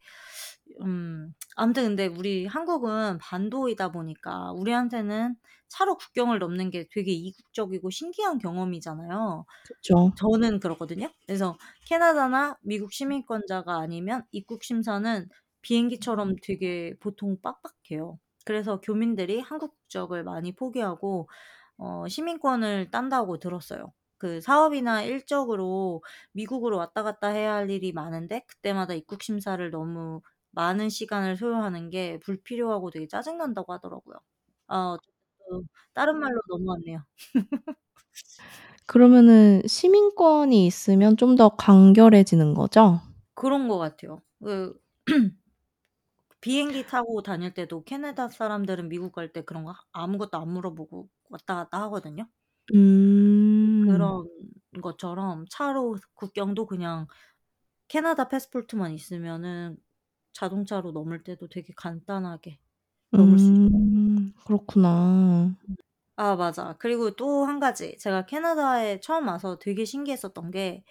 음 0.81 1.33
아무튼 1.55 1.83
근데 1.83 2.07
우리 2.07 2.45
한국은 2.45 3.17
반도이다 3.19 3.91
보니까 3.91 4.51
우리한테는 4.53 5.35
차로 5.67 5.97
국경을 5.97 6.39
넘는 6.39 6.69
게 6.71 6.87
되게 6.91 7.11
이국적이고 7.11 7.89
신기한 7.89 8.37
경험이잖아요. 8.39 9.45
그쵸. 9.63 10.11
저는 10.15 10.59
그렇거든요. 10.59 11.09
그래서 11.27 11.57
캐나다나 11.87 12.57
미국 12.61 12.93
시민권자가 12.93 13.77
아니면 13.79 14.25
입국 14.31 14.63
심사는 14.63 15.27
비행기처럼 15.61 16.35
되게 16.43 16.95
보통 16.99 17.37
빡빡해요. 17.41 18.19
그래서 18.45 18.81
교민들이 18.81 19.39
한국 19.41 19.75
국적을 19.75 20.23
많이 20.23 20.53
포기하고 20.55 21.29
어 21.77 22.07
시민권을 22.07 22.91
딴다고 22.91 23.39
들었어요. 23.39 23.93
그 24.17 24.41
사업이나 24.41 25.03
일적으로 25.03 26.03
미국으로 26.33 26.77
왔다 26.77 27.03
갔다 27.03 27.29
해야 27.29 27.53
할 27.55 27.69
일이 27.69 27.91
많은데 27.93 28.43
그때마다 28.47 28.93
입국 28.93 29.23
심사를 29.23 29.69
너무 29.71 30.21
많은 30.51 30.89
시간을 30.89 31.37
소요하는 31.37 31.89
게 31.89 32.19
불필요하고 32.19 32.91
되게 32.91 33.07
짜증 33.07 33.37
난다고 33.37 33.73
하더라고요. 33.73 34.15
아 34.67 34.91
어쨌든 34.97 35.67
다른 35.93 36.19
말로 36.19 36.39
넘어왔네요. 36.49 37.03
그러면은 38.85 39.61
시민권이 39.67 40.65
있으면 40.65 41.15
좀 41.17 41.35
더 41.35 41.49
간결해지는 41.49 42.53
거죠? 42.55 42.99
그런 43.35 43.67
것 43.67 43.77
같아요. 43.77 44.21
그 44.43 44.79
비행기 46.41 46.85
타고 46.85 47.21
다닐 47.21 47.53
때도 47.53 47.83
캐나다 47.85 48.27
사람들은 48.27 48.89
미국 48.89 49.13
갈 49.13 49.31
때 49.31 49.41
그런 49.43 49.63
거 49.63 49.73
아무것도 49.93 50.37
안 50.37 50.49
물어보고 50.49 51.09
왔다 51.29 51.55
갔다 51.55 51.81
하거든요. 51.83 52.27
음. 52.73 53.85
그런 53.85 54.27
것처럼 54.81 55.45
차로 55.49 55.97
국경도 56.13 56.65
그냥 56.67 57.07
캐나다 57.87 58.29
패스포트만 58.29 58.93
있으면은 58.93 59.77
자동차로 60.39 60.91
넘을 60.93 61.23
때도 61.23 61.49
되게 61.49 61.73
간단하게 61.75 62.59
넘을 63.15 63.39
수 63.39 63.53
있어요. 63.53 63.69
음. 63.73 64.33
그렇구나. 64.45 65.55
아 66.17 66.35
맞아. 66.35 66.75
그리고 66.79 67.11
또1 67.11 67.59
가지 67.59 67.97
제가 67.97 68.25
캐나다에 68.25 68.99
처음 68.99 69.27
와서 69.27 69.57
되게 69.59 69.85
신기했었던 69.85 70.51
게 70.51 70.83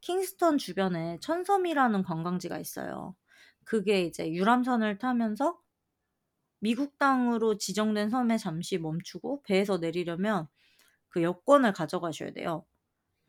킹스턴 0.00 0.58
주변에 0.58 1.18
천섬이라는 1.20 2.02
관광지가 2.04 2.58
있어요. 2.58 3.16
그게 3.64 4.02
이제 4.02 4.32
유람선을 4.32 4.98
타면서 4.98 5.58
미국 6.60 6.98
땅으로 6.98 7.58
지정된 7.58 8.10
섬에 8.10 8.38
잠시 8.38 8.78
멈추고 8.78 9.42
배에서 9.44 9.78
내리려면 9.78 10.48
그 11.08 11.22
여권을 11.22 11.72
가져가셔야 11.74 12.32
돼요. 12.32 12.66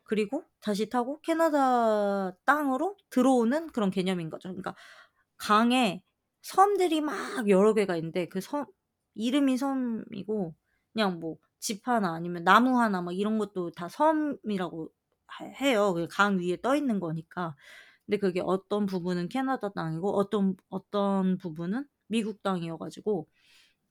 그리고 0.04 0.44
다시 0.62 0.90
타고 0.90 1.22
캐나다 1.22 2.34
땅으로 2.46 2.98
들어오는 3.12 3.68
그런 3.70 3.92
개념인 3.92 4.30
거죠. 4.30 4.50
그러니까 4.50 4.76
강에 5.38 6.04
섬들이 6.42 7.02
막 7.02 7.50
여러 7.50 7.74
개가 7.74 7.96
있는데 7.98 8.28
그 8.28 8.40
섬 8.42 8.66
이름이 9.16 9.58
섬이고 9.58 10.56
그냥 10.94 11.20
뭐 11.20 11.38
집 11.60 11.88
하나 11.88 12.14
아니면 12.14 12.44
나무 12.44 12.80
하나 12.80 13.02
막 13.02 13.14
이런 13.18 13.38
것도 13.40 13.72
다 13.72 13.90
섬이라고 13.90 14.90
해 15.42 15.54
해요. 15.62 15.94
그강 15.94 16.40
위에 16.40 16.58
떠 16.62 16.76
있는 16.76 17.00
거니까. 17.00 17.56
근데 18.06 18.18
그게 18.18 18.42
어떤 18.44 18.86
부분은 18.86 19.28
캐나다 19.30 19.70
땅이고 19.74 20.18
어떤 20.18 20.56
어떤 20.70 21.38
부분은 21.38 21.86
미국 22.08 22.44
땅이어 22.44 22.78
가지고 22.78 23.28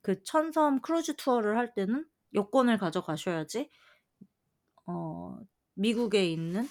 그 0.01 0.23
천섬 0.23 0.81
크루즈 0.81 1.15
투어를 1.17 1.57
할 1.57 1.73
때는 1.75 2.05
여권을 2.35 2.77
가져가셔야지 2.79 3.69
어 4.85 5.37
미국에 5.75 6.25
있는 6.31 6.67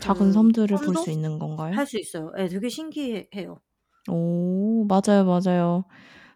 작은 0.00 0.26
그 0.28 0.32
섬들을 0.32 0.76
볼 0.76 0.78
섬도 0.78 1.00
수 1.02 1.10
있는 1.10 1.38
건가요? 1.38 1.74
할 1.74 1.86
수 1.86 1.98
있어요. 1.98 2.32
예 2.38 2.48
되게 2.48 2.68
신기해요. 2.68 3.60
오 4.08 4.84
맞아요, 4.88 5.24
맞아요. 5.24 5.84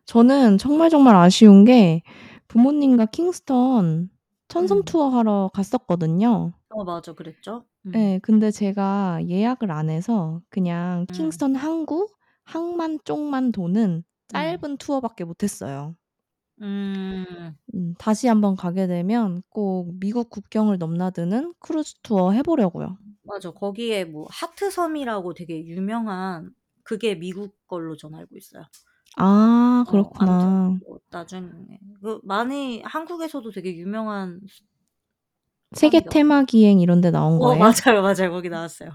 저는 0.06 0.58
정말 0.58 0.90
정말 0.90 1.16
아쉬운 1.16 1.64
게 1.64 2.02
부모님과 2.48 3.06
킹스턴 3.06 4.10
천섬 4.48 4.78
음. 4.78 4.84
투어 4.84 5.08
하러 5.10 5.50
갔었거든요. 5.54 6.52
어 6.70 6.84
맞아. 6.84 7.12
그랬죠. 7.14 7.64
음. 7.86 7.92
예. 7.94 8.20
근데 8.22 8.50
제가 8.50 9.20
예약을 9.28 9.70
안 9.70 9.90
해서 9.90 10.40
그냥 10.50 11.06
음. 11.10 11.14
킹스턴 11.14 11.54
항구 11.56 12.08
항만 12.44 13.00
쪽만 13.04 13.52
도는 13.52 13.82
음. 13.98 14.02
짧은 14.28 14.76
투어밖에 14.78 15.24
못 15.24 15.42
했어요. 15.42 15.94
음. 16.60 17.56
음 17.74 17.94
다시 17.98 18.28
한번 18.28 18.54
가게 18.56 18.86
되면 18.86 19.42
꼭 19.48 19.92
미국 19.98 20.30
국경을 20.30 20.78
넘나드는 20.78 21.54
크루즈 21.58 21.94
투어 22.02 22.32
해 22.32 22.42
보려고요. 22.42 22.96
맞아. 23.22 23.50
거기에 23.50 24.04
뭐 24.04 24.26
하트 24.30 24.70
섬이라고 24.70 25.34
되게 25.34 25.64
유명한 25.66 26.54
그게 26.82 27.14
미국 27.14 27.56
걸로 27.66 27.96
전 27.96 28.14
알고 28.14 28.36
있어요. 28.36 28.64
아 29.16 29.84
어 29.84 30.10
아무튼 30.18 30.48
그렇구나. 30.50 30.80
뭐 30.80 30.98
나중에 31.10 31.78
그 32.02 32.20
많이 32.24 32.82
한국에서도 32.82 33.50
되게 33.50 33.74
유명한 33.76 34.40
세계 35.74 35.98
섬이더라고요. 36.00 36.08
테마 36.08 36.44
기행 36.44 36.78
이런 36.80 37.00
데 37.00 37.10
나온 37.10 37.38
어 37.38 37.56
거예요? 37.56 37.56
맞아요, 37.56 38.02
맞아요. 38.02 38.30
거기 38.30 38.48
나왔어요. 38.48 38.90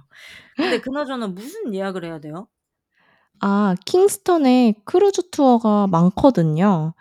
근데 0.58 0.80
그나저나 0.80 1.28
무슨 1.28 1.74
예약을 1.74 2.06
해야 2.06 2.20
돼요? 2.20 2.48
아 3.40 3.76
킹스턴에 3.86 4.76
크루즈 4.86 5.30
투어가 5.30 5.88
많거든요. 5.88 6.94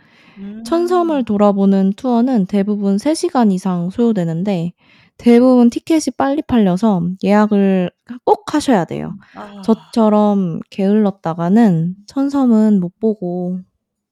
천섬을 0.64 1.18
음. 1.20 1.25
돌아보는 1.25 1.92
투어는 1.94 2.47
대부분 2.47 2.99
3 2.99 3.14
시간 3.14 3.53
이상 3.53 3.90
소요되는데 3.90 4.73
대부분 5.16 5.70
티켓이 5.70 6.14
빨리 6.16 6.42
팔려서 6.42 7.03
예약을 7.23 7.90
하꼭 8.07 8.55
하셔야 8.55 8.85
돼요. 8.85 9.16
아. 9.35 9.62
저처럼 9.62 10.61
게을렀다가는 10.70 11.94
천섬은 12.07 12.81
못 12.81 12.99
보고 12.99 13.61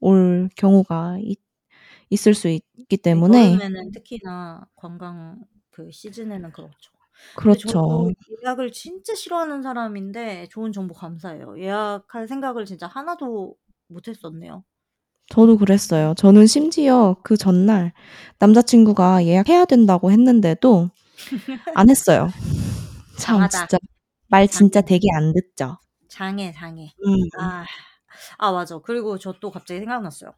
올 0.01 0.49
경우가 0.57 1.19
있 1.21 1.39
있을 2.11 2.35
수 2.35 2.49
있기 2.49 2.87
네 2.89 2.97
때문에 2.97 3.55
여름에는 3.55 3.91
특히나 3.93 4.67
관광 4.77 5.41
그 5.71 5.91
시즌에는 5.91 6.53
그렇죠. 6.53 6.93
그렇죠. 7.37 8.11
예약을 8.45 8.73
진짜 8.73 9.15
싫어하는 9.15 9.63
사람인데 9.63 10.49
좋은 10.51 10.73
정보 10.73 10.95
감사해요. 10.95 11.59
예약할 11.59 12.29
생각을 12.29 12.65
진짜 12.65 12.87
하나도 12.87 13.57
못 13.89 14.09
했었네요. 14.09 14.65
저도 15.31 15.57
그랬어요. 15.59 16.15
저는 16.17 16.47
심지어 16.47 17.17
그 17.23 17.37
전날 17.37 17.93
남자친구가 18.39 19.25
예약해야 19.27 19.65
된다고 19.65 20.11
했는데도 20.13 20.91
안 21.75 21.91
했어요. 21.91 22.29
참 23.17 23.47
장하다. 23.47 23.49
진짜 23.49 23.79
말 24.29 24.49
진짜 24.49 24.81
장해. 24.81 24.87
되게 24.87 25.09
안 25.15 25.33
듣죠. 25.35 25.79
장해, 26.09 26.53
장해. 26.53 26.95
음. 27.05 27.15
아. 27.41 27.65
아 28.39 28.53
맞아. 28.53 28.79
그리고 28.81 29.19
저 29.19 29.35
또 29.41 29.51
갑자기 29.51 29.81
생각났어요. 29.81 30.33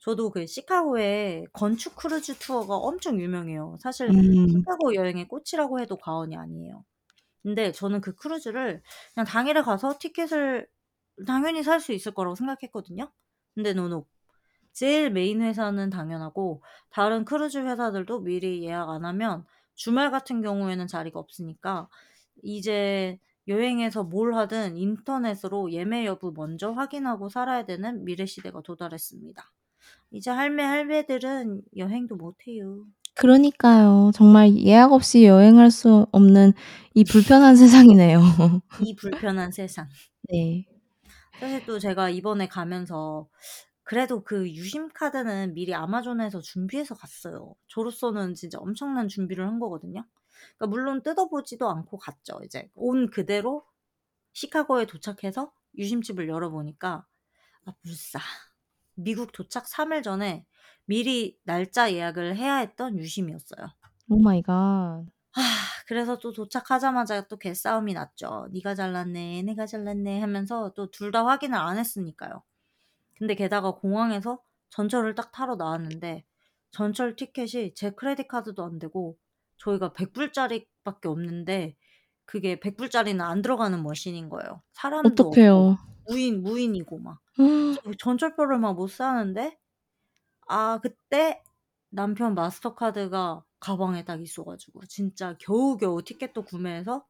저도 0.00 0.30
그 0.30 0.46
시카고에 0.46 1.44
건축 1.52 1.96
크루즈 1.96 2.38
투어가 2.38 2.76
엄청 2.76 3.20
유명해요. 3.20 3.76
사실 3.80 4.10
음. 4.10 4.46
시카고 4.48 4.94
여행의 4.94 5.28
꽃이라고 5.28 5.80
해도 5.80 5.96
과언이 5.98 6.36
아니에요. 6.36 6.84
근데 7.42 7.72
저는 7.72 8.00
그 8.02 8.14
크루즈를 8.16 8.82
그냥 9.14 9.26
당일에 9.26 9.62
가서 9.62 9.98
티켓을 10.00 10.68
당연히 11.26 11.62
살 11.64 11.80
수 11.80 11.92
있을 11.92 12.12
거라고 12.14 12.36
생각했거든요. 12.36 13.12
근데 13.54 13.74
no 13.74 13.87
no. 13.87 14.06
제일 14.72 15.10
메인 15.10 15.42
회사는 15.42 15.90
당연하고 15.90 16.62
다른 16.90 17.24
크루즈 17.24 17.58
회사들도 17.58 18.20
미리 18.20 18.64
예약 18.64 18.90
안 18.90 19.04
하면 19.04 19.44
주말 19.74 20.10
같은 20.10 20.42
경우에는 20.42 20.86
자리가 20.86 21.18
없으니까 21.18 21.88
이제 22.42 23.18
여행에서 23.48 24.04
뭘 24.04 24.34
하든 24.34 24.76
인터넷으로 24.76 25.72
예매 25.72 26.04
여부 26.04 26.32
먼저 26.36 26.70
확인하고 26.70 27.28
살아야 27.28 27.64
되는 27.64 28.04
미래 28.04 28.26
시대가 28.26 28.60
도달했습니다. 28.60 29.50
이제 30.10 30.30
할매, 30.30 30.62
할배들은 30.62 31.62
여행도 31.76 32.16
못 32.16 32.36
해요. 32.46 32.84
그러니까요. 33.14 34.12
정말 34.14 34.56
예약 34.58 34.92
없이 34.92 35.24
여행할 35.24 35.70
수 35.70 36.06
없는 36.12 36.52
이 36.94 37.04
불편한 37.04 37.56
세상이네요. 37.96 38.20
이 38.84 38.94
불편한 38.94 39.50
세상. 39.50 39.88
네. 40.30 40.66
사실 41.40 41.64
또 41.66 41.78
제가 41.78 42.10
이번에 42.10 42.48
가면서 42.48 43.28
그래도 43.88 44.22
그 44.24 44.50
유심 44.50 44.90
카드는 44.90 45.54
미리 45.54 45.74
아마존에서 45.74 46.40
준비해서 46.40 46.94
갔어요. 46.94 47.54
저로서는 47.68 48.34
진짜 48.34 48.58
엄청난 48.60 49.08
준비를 49.08 49.46
한 49.48 49.58
거거든요. 49.60 50.04
그러니까 50.58 50.66
물론 50.68 51.02
뜯어보지도 51.02 51.68
않고 51.70 51.98
갔죠. 51.98 52.40
이제 52.44 52.70
온 52.74 53.10
그대로 53.10 53.66
시카고에 54.34 54.86
도착해서 54.86 55.52
유심칩을 55.78 56.28
열어보니까 56.28 57.06
아 57.66 57.74
물싸. 57.82 58.20
미국 58.96 59.32
도착 59.32 59.68
3일 59.68 60.02
전에 60.02 60.46
미리 60.86 61.38
날짜 61.44 61.92
예약을 61.92 62.36
해야 62.36 62.56
했던 62.58 62.98
유심이었어요. 62.98 63.68
Oh 64.08 64.18
my 64.18 64.42
god. 64.42 65.06
그래서 65.86 66.18
또 66.18 66.32
도착하자마자 66.32 67.22
또 67.28 67.36
개싸움이 67.38 67.94
났죠. 67.94 68.48
"네가 68.52 68.74
잘났네. 68.74 69.42
내가 69.42 69.66
잘났네." 69.66 70.20
하면서 70.20 70.72
또 70.74 70.90
둘 70.90 71.10
다 71.12 71.24
확인을 71.26 71.56
안 71.58 71.78
했으니까요. 71.78 72.42
근데 73.18 73.34
게다가 73.34 73.72
공항에서 73.72 74.40
전철을 74.70 75.14
딱 75.14 75.32
타러 75.32 75.56
나왔는데 75.56 76.24
전철 76.70 77.16
티켓이 77.16 77.74
제 77.74 77.90
credit 77.90 78.28
card도 78.28 78.64
안 78.64 78.78
되고 78.78 79.18
저희가 79.58 79.92
100 79.94 80.12
불짜리밖에 80.12 81.08
없는데 81.08 81.76
그게 82.26 82.60
100 82.60 82.76
불짜리는 82.76 83.20
안 83.24 83.42
들어가는 83.42 83.82
머신인 83.82 84.28
거예요. 84.28 84.62
사람도 84.74 85.24
없고 85.28 85.40
어떡해요. 85.40 85.78
무인 86.08 86.42
무인이고 86.42 86.98
막. 86.98 87.20
전철표를 87.98 88.58
막 88.58 88.74
못 88.74 88.88
사는데 88.90 89.58
아 90.48 90.78
그때 90.82 91.42
남편 91.90 92.34
마스터카드가 92.34 93.44
가방에 93.60 94.04
딱 94.04 94.22
있어 94.22 94.44
가지고 94.44 94.84
진짜 94.86 95.36
겨우겨우 95.40 96.02
티켓도 96.02 96.44
구매해서 96.44 97.06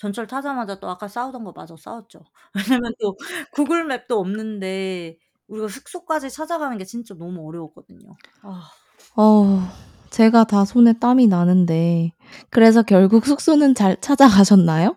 전철 0.00 0.26
타자마자 0.26 0.80
또 0.80 0.88
아까 0.88 1.08
싸우던 1.08 1.44
거 1.44 1.52
마저 1.54 1.76
싸웠죠. 1.76 2.24
왜냐면 2.80 2.94
또 2.98 3.18
구글 3.52 3.84
맵도 3.84 4.18
없는데 4.18 5.18
우리가 5.46 5.68
숙소까지 5.68 6.30
찾아가는 6.30 6.78
게 6.78 6.86
진짜 6.86 7.14
너무 7.14 7.46
어려웠거든요. 7.46 8.16
아. 8.42 8.70
어우 9.14 9.60
제가 10.08 10.44
다 10.44 10.64
손에 10.64 10.94
땀이 10.94 11.26
나는데 11.26 12.12
그래서 12.48 12.82
결국 12.82 13.26
숙소는 13.26 13.74
잘 13.74 14.00
찾아가셨나요? 14.00 14.96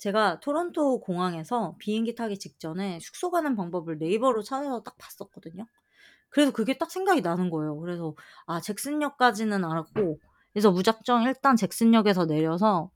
제가 0.00 0.38
토론토 0.40 1.00
공항에서 1.00 1.76
비행기 1.78 2.14
타기 2.14 2.38
직전에 2.38 2.98
숙소 3.00 3.30
가는 3.30 3.56
방법을 3.56 3.96
네이버로 3.98 4.42
찾아서 4.42 4.82
딱 4.82 4.96
봤었거든요. 4.98 5.64
그래서 6.28 6.52
그게 6.52 6.76
딱 6.76 6.90
생각이 6.90 7.22
나는 7.22 7.48
거예요. 7.48 7.78
그래서 7.78 8.14
아 8.44 8.60
잭슨역까지는 8.60 9.64
알았고 9.64 10.18
그래서 10.52 10.70
무작정 10.72 11.22
일단 11.22 11.56
잭슨역에서 11.56 12.26
내려서 12.26 12.90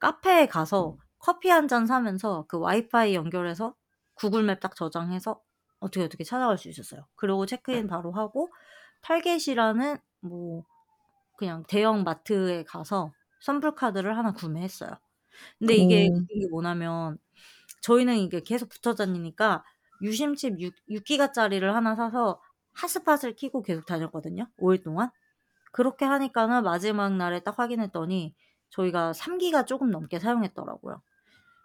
카페에 0.00 0.46
가서 0.48 0.98
커피 1.18 1.50
한 1.50 1.68
잔 1.68 1.86
사면서 1.86 2.46
그 2.48 2.58
와이파이 2.58 3.14
연결해서 3.14 3.74
구글 4.14 4.42
맵 4.44 4.60
딱 4.60 4.76
저장해서 4.76 5.40
어떻게 5.80 6.04
어떻게 6.04 6.24
찾아갈 6.24 6.58
수 6.58 6.68
있었어요. 6.68 7.06
그리고 7.16 7.46
체크인 7.46 7.86
바로 7.88 8.12
하고 8.12 8.50
탈겟이라는 9.02 9.98
뭐 10.22 10.64
그냥 11.36 11.64
대형 11.68 12.04
마트에 12.04 12.64
가서 12.64 13.12
선불 13.40 13.74
카드를 13.74 14.16
하나 14.18 14.32
구매했어요. 14.32 14.90
근데 15.58 15.76
이게 15.76 16.10
오. 16.10 16.26
웃긴 16.28 16.40
게 16.40 16.48
뭐냐면 16.50 17.18
저희는 17.82 18.18
이게 18.18 18.40
계속 18.42 18.68
붙어 18.68 18.94
다니니까 18.94 19.64
유심칩 20.02 20.60
6 20.60 20.74
6 20.90 21.04
기가짜리를 21.04 21.74
하나 21.74 21.94
사서 21.96 22.40
핫스팟을 22.74 23.36
켜고 23.36 23.62
계속 23.62 23.86
다녔거든요, 23.86 24.48
5일 24.58 24.82
동안. 24.82 25.10
그렇게 25.72 26.04
하니까는 26.06 26.64
마지막 26.64 27.14
날에 27.16 27.40
딱 27.40 27.58
확인했더니 27.58 28.34
저희가 28.70 29.12
3 29.12 29.38
기가 29.38 29.64
쪼금 29.64 29.90
넘게 29.90 30.18
사용했더라고요. 30.18 31.02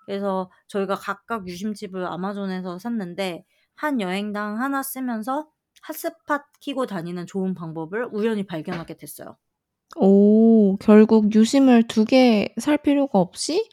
그래서 0.06 0.52
저희가 0.68 0.96
각각 0.96 1.48
유심칩을 1.48 2.06
아마존에서 2.08 2.80
샀는데 2.80 3.46
한 3.76 4.02
여행당 4.02 4.62
하나 4.62 4.84
쓰면서 4.84 5.50
핫스팟 5.84 6.46
켜고 6.62 6.86
다니는 6.88 7.28
좋은 7.28 7.54
방법을 7.56 8.10
우연히 8.14 8.46
발견하게 8.46 8.98
됐어요. 8.98 9.38
오 9.98 10.78
결국 10.78 11.34
유심을 11.34 11.84
2개살 11.84 12.78
필요가 12.80 13.20
없이 13.20 13.70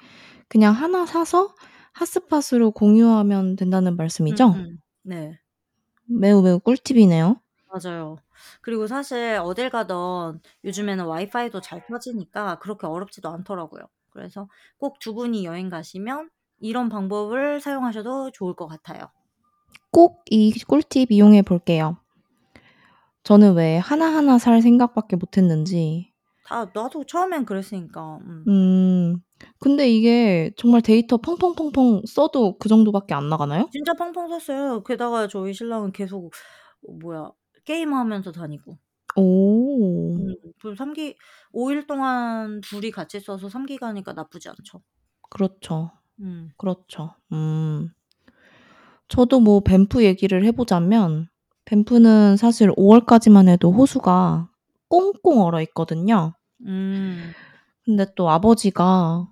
그냥 0.49 0.75
하나 0.75 1.07
사서 1.07 1.55
핫스팟으로 1.95 2.71
공유하면 2.73 3.57
된다는 3.57 3.97
말씀이죠? 3.97 4.49
음 4.49 4.61
음. 4.61 4.79
네. 5.03 5.39
매우, 6.07 6.43
매우 6.43 6.59
꿀팁이네요. 6.61 7.41
맞아요. 7.71 8.17
그리고 8.61 8.87
사실 8.87 9.39
어딜 9.43 9.71
가든 9.71 10.41
요즘에는 10.65 11.05
와이파이도 11.07 11.61
잘 11.61 11.85
터지니까 11.87 12.59
그렇게 12.61 12.87
어렵지도 12.87 13.29
않더라고요. 13.31 13.85
그래서 14.11 14.49
꼭 14.79 14.99
2 15.01 15.15
분이 15.15 15.45
여행 15.45 15.69
가시면 15.71 16.31
이런 16.61 16.89
방법을 16.89 17.61
사용하셔도 17.61 18.31
좋을 18.33 18.55
것 18.55 18.67
같아요. 18.67 19.11
꼭 19.93 20.25
이 20.31 20.51
꿀팁 20.67 21.13
이용해 21.13 21.43
볼게요. 21.43 21.97
저는 23.25 23.55
왜 23.57 23.79
하나하나 23.79 24.39
살 24.39 24.63
생각밖에 24.63 25.17
못 25.17 25.37
했는지. 25.37 26.13
다 26.45 26.65
나도 26.75 27.05
처음엔 27.05 27.45
그랬으니까. 27.45 28.19
음. 28.23 28.45
음. 28.49 29.17
근데 29.59 29.89
이게 29.91 30.53
정말 30.57 30.83
데이터 30.83 31.17
펑펑펑펑 31.17 32.03
써도 32.07 32.59
그 32.59 32.69
정도밖에 32.69 33.15
안 33.15 33.29
나가나요? 33.29 33.73
진짜 33.73 33.93
펑펑 33.95 34.29
썼어요. 34.29 34.83
게다가 34.85 35.27
저희 35.29 35.53
신랑은 35.55 35.93
계속 35.93 36.27
어 36.89 36.93
뭐야 37.03 37.31
게임하면서 37.65 38.33
다니고. 38.33 38.79
오. 39.17 40.17
음. 40.17 40.35
그 40.61 40.75
3기 40.75 41.17
5 41.53 41.71
일 41.73 41.87
동안 41.87 42.61
둘이 42.63 42.91
같이 42.91 43.21
써서 43.21 43.49
3 43.49 43.67
기가니까 43.67 44.13
나쁘지 44.15 44.49
않죠. 44.49 44.81
그렇죠. 45.31 45.91
음. 46.21 46.51
그렇죠. 46.59 47.15
음. 47.33 47.91
저도 49.09 49.41
뭐 49.41 49.61
밴프 49.61 50.05
얘기를 50.05 50.45
해 50.45 50.53
보자면 50.53 51.29
밴프는 51.67 52.37
사실 52.37 52.71
5 52.77 52.87
월까지만 52.89 53.49
해도 53.49 53.71
호수가 53.73 54.49
꽁꽁 54.89 55.43
얼어 55.43 55.61
있거든요. 55.63 56.35
음. 56.67 57.33
근데 57.85 58.07
또 58.17 58.31
아버지가 58.31 59.29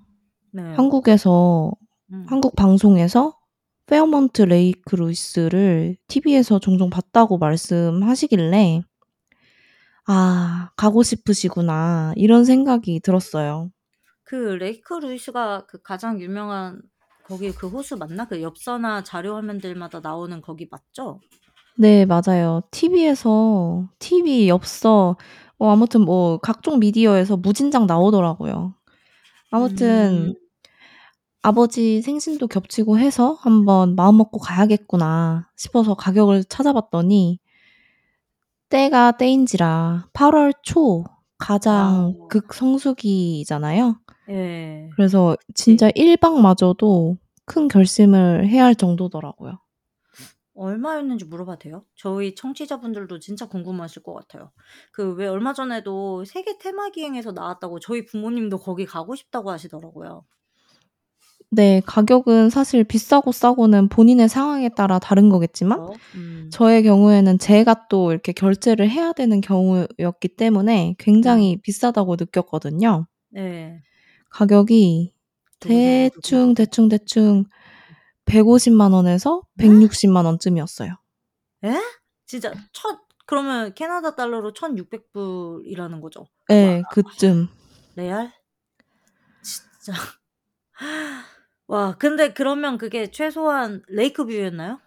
네. 0.53 0.63
한국에서 0.75 1.73
음. 2.13 2.27
한국 2.29 2.57
방송에서 2.57 3.37
페어몬트 3.91 4.43
레이크 4.43 4.95
루이스를 4.95 5.97
TV에서 6.07 6.61
종종 6.61 6.91
봤다고 6.91 7.39
말씀하시길래 7.39 8.83
'아 10.07 10.71
가고 10.77 11.03
싶으시구나.' 11.03 12.13
이런 12.17 12.45
생각이 12.45 13.01
들었어요. 13.01 13.73
그 14.23 14.37
레이크 14.37 14.95
루이스가 14.95 15.67
그 15.67 15.83
가장 15.83 16.21
유명한 16.21 16.81
거기 17.25 17.51
그 17.53 17.67
호수 17.69 17.97
맞나? 17.97 18.27
그 18.29 18.41
엽서나 18.41 19.03
자료 19.03 19.35
화면들마다 19.35 19.99
나오는 19.99 20.41
거기 20.41 20.69
맞죠? 20.71 21.19
네 21.77 22.07
맞아요. 22.07 22.63
TV에서 22.71 23.89
TV, 23.99 24.49
엽서 24.49 25.17
어 25.59 25.69
아무튼 25.69 26.03
뭐 26.03 26.39
각종 26.39 26.79
미디어에서 26.79 27.37
무진장 27.39 27.87
나오더라고요. 27.87 28.73
아무튼 29.51 30.29
음. 30.29 30.35
아버지 31.43 32.01
생신도 32.03 32.49
겹치고 32.49 32.99
해서 32.99 33.35
'한번 33.41 33.95
마음 33.97 34.17
먹고 34.19 34.39
가야겠구나.' 34.41 35.51
싶어서 35.57 35.95
가격을 35.95 36.45
찾아봤더니 36.45 37.39
때가 38.69 39.13
때인지라 39.17 40.09
8 40.13 40.35
월 40.35 40.53
초 40.63 41.05
가장 41.39 42.15
아. 42.23 42.27
극성수기잖아요. 42.29 43.99
예. 44.29 44.91
그래서 44.97 45.37
그치. 45.47 45.65
진짜 45.65 45.91
1 45.95 46.17
박마저도 46.17 47.17
큰 47.47 47.69
결심을 47.69 48.47
해야 48.49 48.65
할 48.65 48.75
정도더라고요. 48.75 49.59
얼마였는지 50.55 51.25
물어봐도 51.25 51.59
돼요? 51.61 51.85
저희 51.97 52.35
청취자분들도 52.35 53.19
진짜 53.21 53.47
궁금하실 53.49 54.03
것 54.03 54.13
같아요. 54.15 54.53
그 54.93 55.15
왜 55.15 55.27
얼마 55.27 55.53
전에도 55.55 56.25
세계 56.25 56.59
테마 56.59 56.91
기행에서 56.91 57.33
나왔다고 57.33 57.81
저희 57.81 58.05
부모님도 58.05 58.59
거기 58.59 58.85
가고 58.87 59.15
싶다고 59.15 59.51
하시더라고요. 59.51 60.25
네. 61.51 61.83
가격은 61.85 62.51
사실 62.51 62.85
비싸고 62.85 63.33
싸고는 63.33 63.89
본인의 63.89 64.29
상황에 64.29 64.69
따라 64.69 64.99
다른 64.99 65.29
거겠지만 65.29 65.81
그쵸. 65.81 65.99
음. 66.15 66.49
저의 66.53 66.83
경우에는 66.85 67.39
제가 67.39 67.89
또 67.89 68.13
이렇게 68.13 68.33
결제를 68.33 68.89
해야 68.89 69.13
되는 69.13 69.41
경우였기 69.41 70.29
때문에 70.37 70.91
음. 70.91 70.95
굉장히 70.99 71.61
비싸다고 71.61 72.17
느꼈거든요. 72.19 73.07
네. 73.31 73.83
가격이. 74.31 75.13
대충, 75.59 76.55
대충, 76.55 76.89
대충 76.89 77.45
1,500,000 78.25 78.93
원에서 78.95 79.43
1,600,000 79.59 80.25
원쯤이었어요. 80.25 80.95
예? 81.65 81.75
진짜 82.27 82.55
천 82.73 82.99
그러면 83.27 83.75
캐나다 83.75 84.15
달러로 84.15 84.53
1,600 84.53 85.13
불이라는 85.13 86.01
거죠? 86.01 86.27
예. 86.51 86.77
와. 86.79 86.83
그쯤. 86.91 87.49
레알? 87.97 88.33
진짜. 89.43 89.93
와 91.71 91.95
근데 91.99 92.33
그러면 92.33 92.79
그게 92.79 93.13
최소한 93.13 93.83
lake 93.87 94.25
view였나요? 94.27 94.81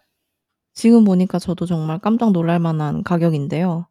지금 0.74 1.04
보니까 1.04 1.38
저도 1.38 1.66
정말 1.66 1.98
깜짝 1.98 2.32
놀랄 2.32 2.58
만한 2.58 3.02
가격인데요. 3.04 3.86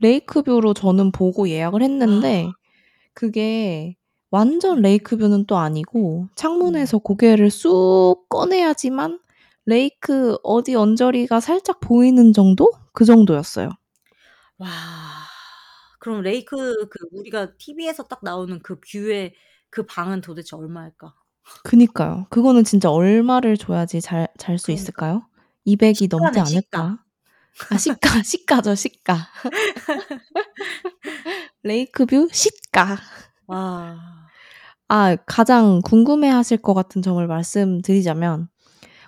lake 0.00 0.42
view로 0.42 0.74
저는 0.74 1.12
보고 1.12 1.48
예약을 1.48 1.82
했는데 1.82 2.46
아. 2.48 2.52
그게 3.14 3.96
완전 4.30 4.82
lake 4.82 5.16
view는 5.18 5.46
또 5.46 5.58
아니고 5.58 6.22
음. 6.24 6.28
창문에서 6.36 6.98
고개를 6.98 7.50
쑥 7.50 8.26
꺼내야지만 8.30 9.20
lake 9.66 10.36
어디 10.42 10.74
언저리가 10.76 11.40
살짝 11.40 11.80
보이는 11.80 12.32
정도? 12.32 12.72
그 12.92 13.04
정도였어요. 13.04 13.70
와. 14.58 14.68
그럼 15.98 16.22
lake 16.22 16.56
그 16.88 16.98
우리가 17.12 17.56
TV에서 17.58 18.04
딱 18.04 18.20
나오는 18.22 18.58
그 18.62 18.80
view의 18.80 19.34
그 19.70 19.84
방은 19.86 20.20
도대체 20.22 20.56
얼마일까? 20.56 21.14
그니까요. 21.62 22.26
그거는 22.30 22.64
진짜 22.64 22.90
얼마를 22.90 23.56
줘야지 23.56 24.00
잘 24.00 24.28
잘 24.38 24.58
수 24.58 24.72
그러니까. 24.72 24.72
있을까요? 24.72 25.26
200 25.64 26.00
이 26.02 26.08
넘지 26.08 26.40
시가네 26.40 26.44
시가. 26.44 26.80
않을까? 26.80 27.04
아 27.70 27.76
시가, 27.78 28.22
시가죠 28.22 28.74
시가. 28.74 29.28
lake 31.62 32.06
view 32.06 32.28
시가. 32.32 32.98
와. 33.46 34.30
아 34.88 35.16
가장 35.26 35.80
궁금해하실 35.82 36.58
것 36.58 36.74
같은 36.74 37.02
점을 37.02 37.24
말씀드리자면 37.26 38.48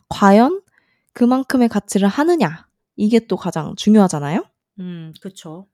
과연 0.09 0.63
그만큼의 1.15 1.69
가치를 1.69 2.09
하느냐 2.09 2.67
이게 2.97 3.21
또 3.27 3.37
가장 3.37 3.75
중요하잖아요. 3.77 4.45
음 4.81 5.13
그쵸. 5.21 5.69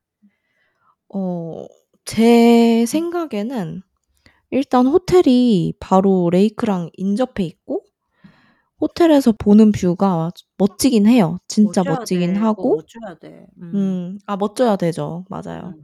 어 1.09 1.67
제 2.05 2.87
생각에는 2.87 3.83
일단 4.51 4.87
호텔이 4.87 5.75
바로 5.81 6.31
lake랑 6.31 6.91
인접해 6.97 7.45
있고 7.45 7.83
호텔에서 8.81 9.33
보는 9.33 9.73
view가 9.73 10.31
멋지긴 10.57 11.07
해요. 11.07 11.39
진짜 11.49 11.83
멋져요 11.83 11.97
멋지긴 11.97 12.29
해. 12.29 12.35
그거 12.35 12.47
하고 12.47 12.77
멋져야 12.77 13.19
돼. 13.19 13.47
음. 13.61 13.73
음. 13.75 14.19
아 14.27 14.37
멋져야 14.37 14.77
되죠. 14.77 15.25
맞아요. 15.29 15.75
음. 15.77 15.83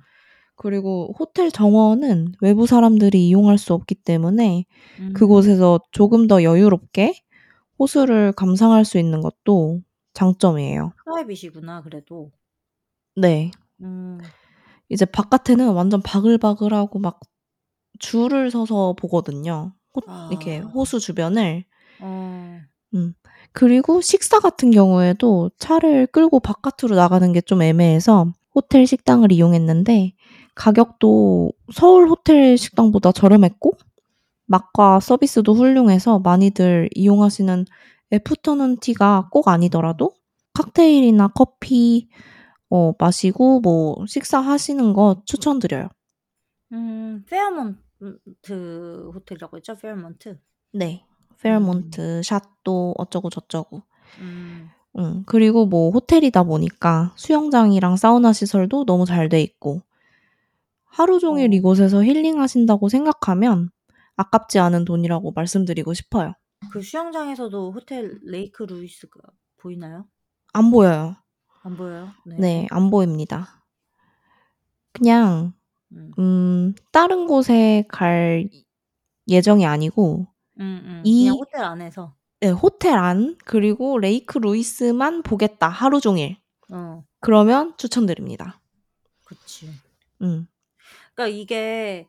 그리고 0.57 1.13
호텔 1.19 1.51
정원은 1.51 2.35
외부 2.41 2.67
사람들이 2.67 3.27
이용할 3.29 3.59
수 3.59 3.75
없기 3.75 3.97
때문에 3.97 4.65
음. 5.01 5.13
그곳에서 5.15 5.81
조금 5.91 6.29
더 6.29 6.45
여유롭게 6.45 7.15
호수를 7.79 8.33
감상할 8.33 8.85
수 8.85 8.99
있는 8.99 9.21
것도 9.21 9.81
장점이에요. 10.13 10.93
프라이빗이구나 11.05 11.83
그래도. 11.83 12.31
네. 13.17 13.51
음. 13.83 14.21
이제 14.89 15.05
바깥에는 15.05 15.73
완전 15.73 16.01
바글바글하고 16.03 17.01
막 17.01 17.19
줄을 17.99 18.51
서서 18.51 18.95
보거든요. 18.99 19.73
호 19.95 20.01
이렇게 20.31 20.61
아. 20.61 20.63
호수 20.67 21.01
주변을. 21.01 21.65
어. 22.01 22.59
음. 22.95 23.15
그리고 23.53 24.01
식사 24.01 24.41
같은 24.41 24.71
경우에도 24.71 25.51
차를 25.59 26.07
끌고 26.09 26.41
바깥으로 26.41 26.97
나가는 26.97 27.33
게 27.33 27.41
좀 27.41 27.63
애매해서 27.63 28.33
호텔 28.55 28.87
식당을 28.87 29.33
이용했는데 29.33 30.13
가격도 30.55 31.53
서울 31.73 32.09
호텔 32.09 32.57
식당보다 32.57 33.13
저렴했고 33.13 33.73
맛과 34.47 35.01
서비스도 35.01 35.55
훌륭해서 35.55 36.19
많이들 36.21 36.89
이용하시는 36.95 37.65
애프터눈 38.13 38.79
티가 38.79 39.29
꼭 39.33 39.49
아니더라도 39.49 40.13
칵테일이나 40.55 41.29
커피 41.29 42.09
어 42.71 42.93
마시고 42.99 43.61
뭐 43.61 43.97
식사하시는 44.07 44.93
거 44.93 45.23
추천드려요. 45.27 45.89
음. 46.73 47.25
페어몬 47.29 47.79
트 48.43 49.11
호텔이라고 49.15 49.57
했죠? 49.57 49.77
페어몬트? 49.77 50.39
네. 50.73 51.07
음. 51.09 51.37
페어몬트 51.41 52.23
샤또 52.23 52.95
어쩌고 52.99 53.31
저쩌고. 53.31 53.83
음. 54.21 54.69
음. 54.99 55.25
그리고 55.27 55.67
뭐 55.67 55.91
호텔이다 55.91 56.45
보니까 56.45 57.13
수영장이랑 57.17 57.97
사우나 57.97 58.33
시설도 58.33 58.85
너무 58.85 59.07
잘 59.07 59.29
돼 59.29 59.41
있고 59.41 59.83
하루 60.85 61.19
종일 61.19 61.51
어. 61.51 61.55
이곳에서 61.55 62.05
힐링하신다고 62.05 62.89
생각하면 62.89 63.71
아깝지 64.17 64.61
않은 64.61 64.85
돈이라고 64.85 65.33
말씀드리고 65.33 65.93
싶어요. 65.95 66.35
그 66.71 66.81
수영장에서도 66.83 67.73
호텔 67.73 68.19
레이크 68.23 68.63
루이스가 68.63 69.19
보이나요? 69.57 70.07
안 70.53 70.71
보여요. 70.71 71.17
안 71.63 71.77
보여요? 71.77 72.11
네. 72.25 72.37
네. 72.39 72.67
안 72.71 72.91
보입니다. 72.91 73.65
그냥 74.93 75.53
음. 75.95 76.13
음 76.19 76.75
다른 76.93 77.27
곳에 77.27 77.85
갈 77.89 78.49
예정이 79.29 79.67
아니고 79.67 80.27
음 80.61 80.83
음. 80.85 81.03
이 81.05 81.25
그냥 81.25 81.37
호텔 81.39 81.63
안에서. 81.63 82.15
네. 82.41 82.51
호텔 82.51 82.95
안 82.99 83.37
그리고 83.45 83.99
레이크 83.99 84.39
루이스만 84.39 85.23
보겠다 85.23 85.69
하루 85.69 86.01
종일. 86.01 86.37
어. 86.71 87.05
그러면 87.21 87.75
추천드립니다. 87.79 88.61
그치. 89.25 89.71
음. 90.21 90.47
그러니까 91.15 91.29
이게 91.29 92.07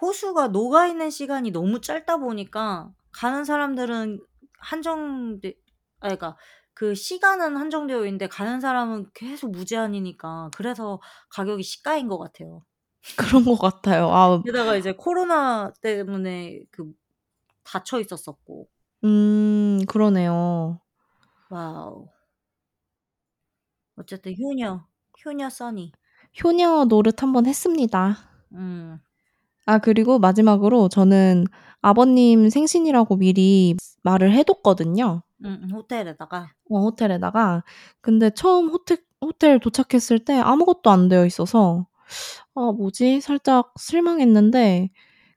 호수가 0.00 0.48
녹아 0.48 0.86
있는 0.86 1.10
시간이 1.10 1.50
너무 1.50 1.80
짧다 1.80 2.18
보니까 2.18 2.92
가는 3.10 3.44
사람들은 3.44 4.20
한정돼 4.60 5.54
아 6.00 6.08
그러니까 6.08 6.36
그 6.74 6.94
시간은 6.94 7.56
한정되어 7.56 8.04
있는데 8.04 8.28
가는 8.28 8.60
사람은 8.60 9.10
계속 9.12 9.50
무제한이니까 9.50 10.50
그래서 10.54 11.00
가격이 11.30 11.64
시가인 11.64 12.06
것 12.06 12.18
같아요. 12.18 12.62
그런 13.16 13.44
것 13.44 13.56
같아요. 13.58 14.08
아 14.10 14.42
게다가 14.42 14.76
이제 14.76 14.92
코로나 14.92 15.72
때문에 15.80 16.60
그 16.70 16.92
닫혀 17.64 18.00
있었었고. 18.00 18.68
음. 19.04 19.80
그러네요. 19.88 20.80
와우. 21.50 22.08
어쨌든 23.96 24.34
효녀, 24.40 24.84
효녀 25.24 25.50
써니. 25.50 25.92
효녀 26.42 26.84
노릇 26.84 27.22
한번 27.22 27.46
했습니다. 27.46 28.16
음. 28.52 28.98
아 29.66 29.78
그리고 29.78 30.18
마지막으로 30.18 30.88
저는 30.88 31.44
아버님 31.80 32.48
생신이라고 32.48 33.16
미리 33.16 33.76
말을 34.02 34.32
해 34.32 34.42
뒀거든요. 34.44 35.22
음음. 35.44 35.70
호텔에다가. 35.72 36.52
어 36.70 36.80
호텔에다가. 36.80 37.64
근데 38.00 38.30
처음 38.30 38.68
호텔 38.70 38.98
호텔 39.20 39.58
도착했을 39.58 40.20
때 40.24 40.34
아무것도 40.38 40.90
안 40.90 41.08
되어 41.08 41.26
있어서' 41.26 41.86
아 42.54 42.72
뭐지?' 42.72 43.20
살짝 43.20 43.72
실망했는데 43.78 44.90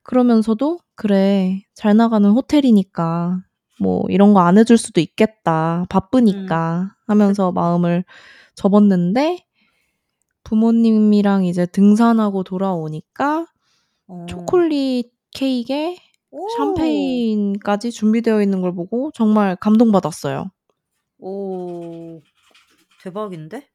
그러면서도 0.04 0.80
'그래. 0.96 1.64
잘 1.76 1.96
나가는 1.98 2.30
호텔이니까 2.30 3.42
뭐 3.80 4.06
이런 4.10 4.34
거 4.34 4.42
안 4.42 4.58
해 4.58 4.64
줄 4.66 4.78
수도 4.78 5.02
있겠다. 5.02 5.82
음. 5.82 5.86
바쁘니까.' 5.90 6.96
하면서 7.08 7.52
마음을 7.52 8.04
접었는데 8.56 9.46
부모님이랑 10.44 11.46
이제 11.46 11.66
등산하고 11.66 12.44
돌아오니까 12.44 13.48
어. 14.08 14.26
초콜릿 14.30 15.12
케익에 15.34 15.98
오. 16.32 16.48
샴페인까지 16.58 17.92
준비되어 17.92 18.42
있는 18.42 18.62
걸 18.62 18.74
보고 18.74 19.12
정말 19.14 19.56
감동받았어요. 19.58 20.52
오. 21.20 22.22
대박인데? 23.04 23.68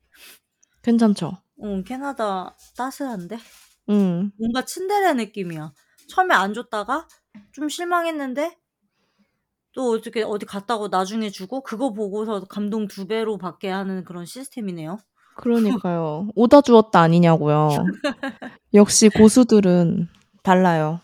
괜찮죠? 0.82 1.38
어 1.58 1.82
캐나다 1.84 2.56
따스한데? 2.76 3.38
음. 3.88 4.30
뭔가 4.38 4.62
츤데레 4.64 5.14
느낌이야. 5.14 5.72
처음에 6.08 6.34
안 6.34 6.54
줬다가 6.54 7.06
좀 7.52 7.68
실망했는데 7.68 8.56
또 9.72 9.90
어떻게 9.92 10.22
어디 10.22 10.46
갔다고 10.46 10.88
나중에 10.88 11.28
주고 11.30 11.62
그거 11.62 11.92
보고서 11.92 12.44
감동 12.44 12.86
2 12.88 13.06
배로 13.08 13.36
받게 13.38 13.68
하는 13.70 14.04
그런 14.04 14.24
시스템이네요. 14.24 14.98
그러니까요. 15.36 16.28
오다 16.34 16.62
주었다 16.62 17.00
아니냐고요. 17.00 17.68
역시 18.74 19.08
고수들은 19.10 20.08
달라요. 20.42 21.00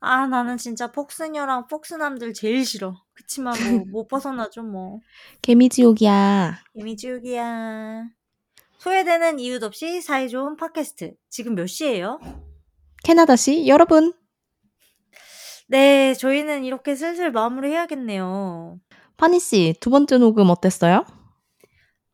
아 0.00 0.26
나는 0.26 0.56
진짜 0.56 0.90
폭스녀랑 0.92 1.66
폭스남들 1.66 2.32
제일 2.32 2.64
싫어. 2.64 2.94
그치만 3.14 3.54
뭐 3.74 3.84
못 3.90 4.08
벗어나죠 4.08 4.62
뭐. 4.62 5.00
개미지옥이야. 5.42 6.58
개미지옥이야. 6.74 8.04
소외되는 8.78 9.40
이유 9.40 9.58
없이 9.62 10.00
사이 10.00 10.28
좋은 10.28 10.56
팟캐스트. 10.56 11.14
지금 11.28 11.54
몇 11.54 11.66
시예요? 11.66 12.20
캐나다 13.02 13.36
시 13.36 13.66
여러분. 13.66 14.12
네. 15.66 16.14
저희는 16.14 16.64
이렇게 16.64 16.94
슬슬 16.94 17.30
마무리해야겠네요. 17.32 18.78
파니 19.16 19.40
씨, 19.40 19.74
두 19.80 19.90
번째 19.90 20.18
녹음 20.18 20.48
어땠어요? 20.50 21.04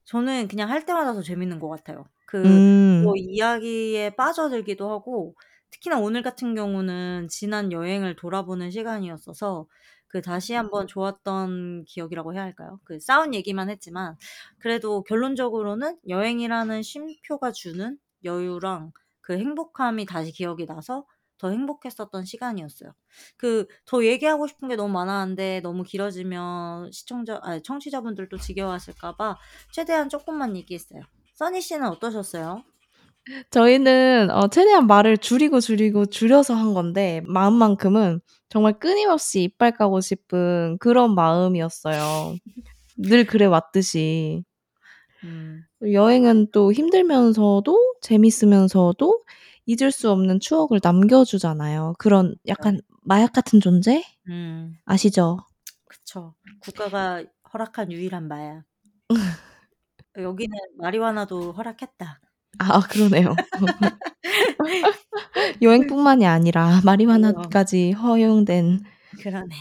저는 0.06 0.48
그냥 0.48 0.70
할 0.70 0.86
때마다 0.86 1.12
더 1.12 1.22
재밌는 1.22 1.60
것 1.60 1.68
같아요. 1.68 2.06
그 2.26 2.42
음. 2.42 3.02
뭐 3.04 3.14
이야기에 3.16 4.16
빠져들기도 4.16 4.90
하고 4.90 5.34
특히나 5.70 5.98
오늘 5.98 6.22
같은 6.22 6.54
경우는 6.54 7.28
지난 7.28 7.72
여행을 7.72 8.16
돌아보는 8.16 8.70
시간이었어서 8.70 9.66
그 10.14 10.22
다시 10.22 10.54
한번 10.54 10.86
좋았던 10.86 11.86
기억이라고 11.86 12.34
해야 12.34 12.42
할까요? 12.42 12.78
그 12.84 13.00
싸운 13.00 13.34
얘기만 13.34 13.68
했지만 13.68 14.16
그래도 14.60 15.02
결론적으로는 15.02 15.98
여행이라는 16.08 16.82
쉼표가 16.82 17.50
주는 17.50 17.98
여유랑 18.22 18.92
그 19.20 19.36
행복함이 19.36 20.06
다시 20.06 20.30
기억이 20.32 20.66
나서 20.66 21.04
더 21.38 21.50
행복했었던 21.50 22.24
시간이었어요. 22.24 22.92
그 23.36 23.66
더 23.86 24.04
얘기하고 24.04 24.46
싶은 24.46 24.68
게 24.68 24.76
너무 24.76 24.92
많았는데 24.92 25.60
너무 25.62 25.82
길어지면 25.82 26.92
시청자 26.92 27.40
아니 27.42 27.60
청취자분들도 27.62 28.36
지겨워하실까 28.38 29.16
봐 29.16 29.36
최대한 29.72 30.08
쪼끔만 30.08 30.56
얘기했어요. 30.56 31.00
써니 31.34 31.60
씨는 31.60 31.88
어떠셨어요? 31.88 32.62
저희는 33.50 34.30
어 34.30 34.48
최대한 34.48 34.86
말을 34.86 35.16
줄이고, 35.18 35.60
줄이고 35.60 36.06
줄여서 36.06 36.54
한 36.54 36.74
건데 36.74 37.22
마음만큼은 37.26 38.20
정말 38.54 38.78
끊임없이 38.78 39.42
이빨 39.42 39.72
까고 39.72 40.00
싶은 40.00 40.78
그런 40.78 41.16
마음이었어요. 41.16 42.36
늘 42.96 43.26
그래 43.26 43.46
왔듯이. 43.46 44.44
음. 45.24 45.64
여행은 45.82 46.52
또 46.52 46.72
힘들면서도 46.72 47.96
재밌으면서도 48.00 49.24
잊을 49.66 49.90
수 49.90 50.08
없는 50.08 50.38
추억을 50.38 50.78
남겨 50.78 51.24
주잖아요. 51.24 51.94
그런 51.98 52.36
약간 52.46 52.80
마약 53.02 53.32
같은 53.32 53.58
존재? 53.58 54.04
음. 54.28 54.76
아시죠? 54.84 55.38
그쵸. 55.88 56.36
국가가 56.60 57.24
허락한 57.52 57.90
유일한 57.90 58.28
마약. 58.28 58.62
여기는 60.16 60.56
마리화나도 60.78 61.54
허락했다. 61.54 62.20
아 62.58 62.80
그러네요. 62.80 63.34
여행뿐만이 65.62 66.26
아니라 66.26 66.80
마리화나까지 66.84 67.92
허용된 67.92 68.80
그러네. 69.20 69.54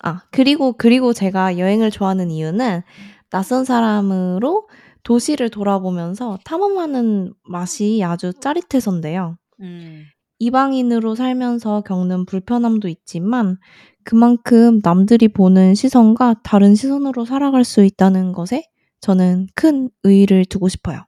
아 0.00 0.22
그리고, 0.30 0.74
그리고 0.74 1.12
제가 1.12 1.58
여행을 1.58 1.90
좋아하는 1.90 2.30
이유는 2.30 2.82
낯선 3.30 3.64
사람으로 3.64 4.68
도시를 5.02 5.50
돌아보면서 5.50 6.38
탐험하는 6.44 7.32
맛이 7.44 8.02
아주 8.04 8.32
짜릿해서인데요. 8.40 9.36
음. 9.60 10.04
이방인으로 10.38 11.14
살면서 11.14 11.80
겪는 11.80 12.26
불편함도 12.26 12.88
있지만 12.88 13.58
그만큼 14.04 14.80
남들이 14.82 15.28
보는 15.28 15.74
시선과 15.74 16.36
다른 16.44 16.74
시선으로 16.74 17.24
살아갈 17.24 17.64
수 17.64 17.84
있다는 17.84 18.32
것에 18.32 18.64
저는 19.00 19.48
큰 19.54 19.90
의의를 20.04 20.44
두고 20.44 20.68
싶어요. 20.68 21.04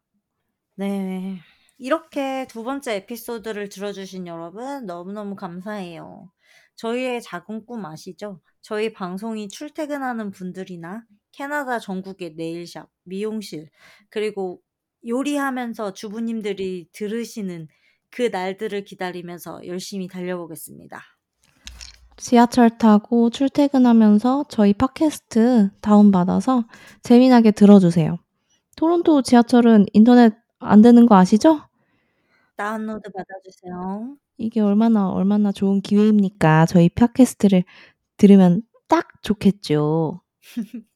네. 0.80 1.36
이렇게 1.76 2.46
두 2.48 2.64
번째 2.64 2.94
에피소드를 2.94 3.68
들어주신 3.68 4.26
여러분 4.26 4.86
너무너무 4.86 5.36
감사해요. 5.36 6.30
저희의 6.76 7.20
작은 7.20 7.66
꿈 7.66 7.84
아시죠? 7.84 8.40
저희 8.62 8.90
방송이 8.90 9.50
출퇴근하는 9.50 10.30
분들이나 10.30 11.04
캐나다 11.32 11.78
전국의 11.78 12.32
네일샵, 12.34 12.88
미용실, 13.02 13.68
그리고 14.08 14.62
요리하면서 15.06 15.92
주부님들이 15.92 16.88
들으시는 16.92 17.68
그 18.08 18.22
날들을 18.32 18.84
기다리면서 18.84 19.66
열심히 19.66 20.08
달려보겠습니다. 20.08 21.02
지하철 22.16 22.78
타고 22.78 23.28
출퇴근하면서 23.28 24.46
저희 24.48 24.72
팟캐스트 24.72 25.72
다운받아서 25.82 26.64
재미나게 27.02 27.50
들어주세요. 27.50 28.18
토론토 28.76 29.20
지하철은 29.20 29.84
인터넷 29.92 30.39
안 30.60 30.82
되는 30.82 31.06
거 31.06 31.16
아시죠? 31.16 31.60
다운로드 32.56 33.10
받아주세요. 33.10 34.16
이게 34.38 34.60
얼마나 34.60 35.08
얼마나 35.10 35.52
좋은 35.52 35.80
기회입니까? 35.80 36.66
저희 36.66 36.88
팟캐스트를 36.88 37.64
들으면 38.16 38.62
딱 38.88 39.22
좋겠죠. 39.22 40.20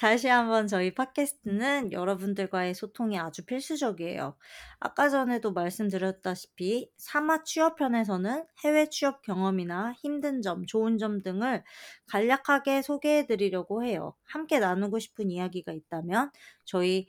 다시 0.00 0.28
한번 0.28 0.66
저희 0.66 0.92
팟캐스트는 0.94 1.92
여러분들과의 1.92 2.74
소통이 2.74 3.18
아주 3.18 3.44
필수적이에요. 3.44 4.36
아까 4.80 5.08
전에도 5.08 5.52
말씀드렸다시피 5.52 6.90
사마 6.96 7.44
취업편에서는 7.44 8.44
해외 8.64 8.88
취업 8.90 9.22
경험이나 9.22 9.94
힘든 9.94 10.42
점, 10.42 10.66
좋은 10.66 10.98
점 10.98 11.22
등을 11.22 11.62
간략하게 12.06 12.82
소개해 12.82 13.26
드리려고 13.26 13.84
해요. 13.84 14.14
함께 14.24 14.58
나누고 14.58 14.98
싶은 14.98 15.30
이야기가 15.30 15.72
있다면 15.72 16.30
저희 16.64 17.06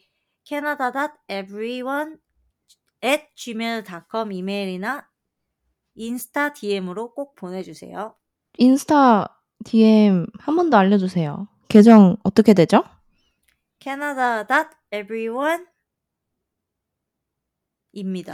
canada.everyone 0.50 2.18
at 3.04 3.26
gmail.com 3.36 4.32
이메일이나 4.32 5.08
인스타 5.94 6.54
DM으로 6.54 7.14
꼭 7.14 7.36
보내주세요. 7.36 8.16
인스타 8.58 9.40
DM 9.64 10.26
한 10.40 10.56
번 10.56 10.72
더 10.72 10.78
알려주세요. 10.78 11.48
계정 11.68 12.18
어떻게 12.24 12.56
되죠? 12.56 12.84
canada.everyone 13.80 15.66
입니다. 17.94 18.34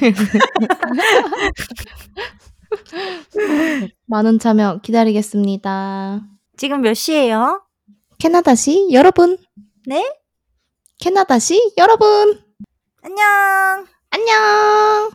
많은 4.06 4.38
참여 4.38 4.80
기다리겠습니다. 4.82 6.22
지금 6.56 6.80
몇 6.80 6.94
시예요? 6.94 7.62
캐나다시 8.18 8.88
여러분. 8.92 9.36
네? 9.86 10.21
캐나다시 11.02 11.74
여러분. 11.78 12.40
안녕. 13.02 13.86
안녕. 14.10 15.10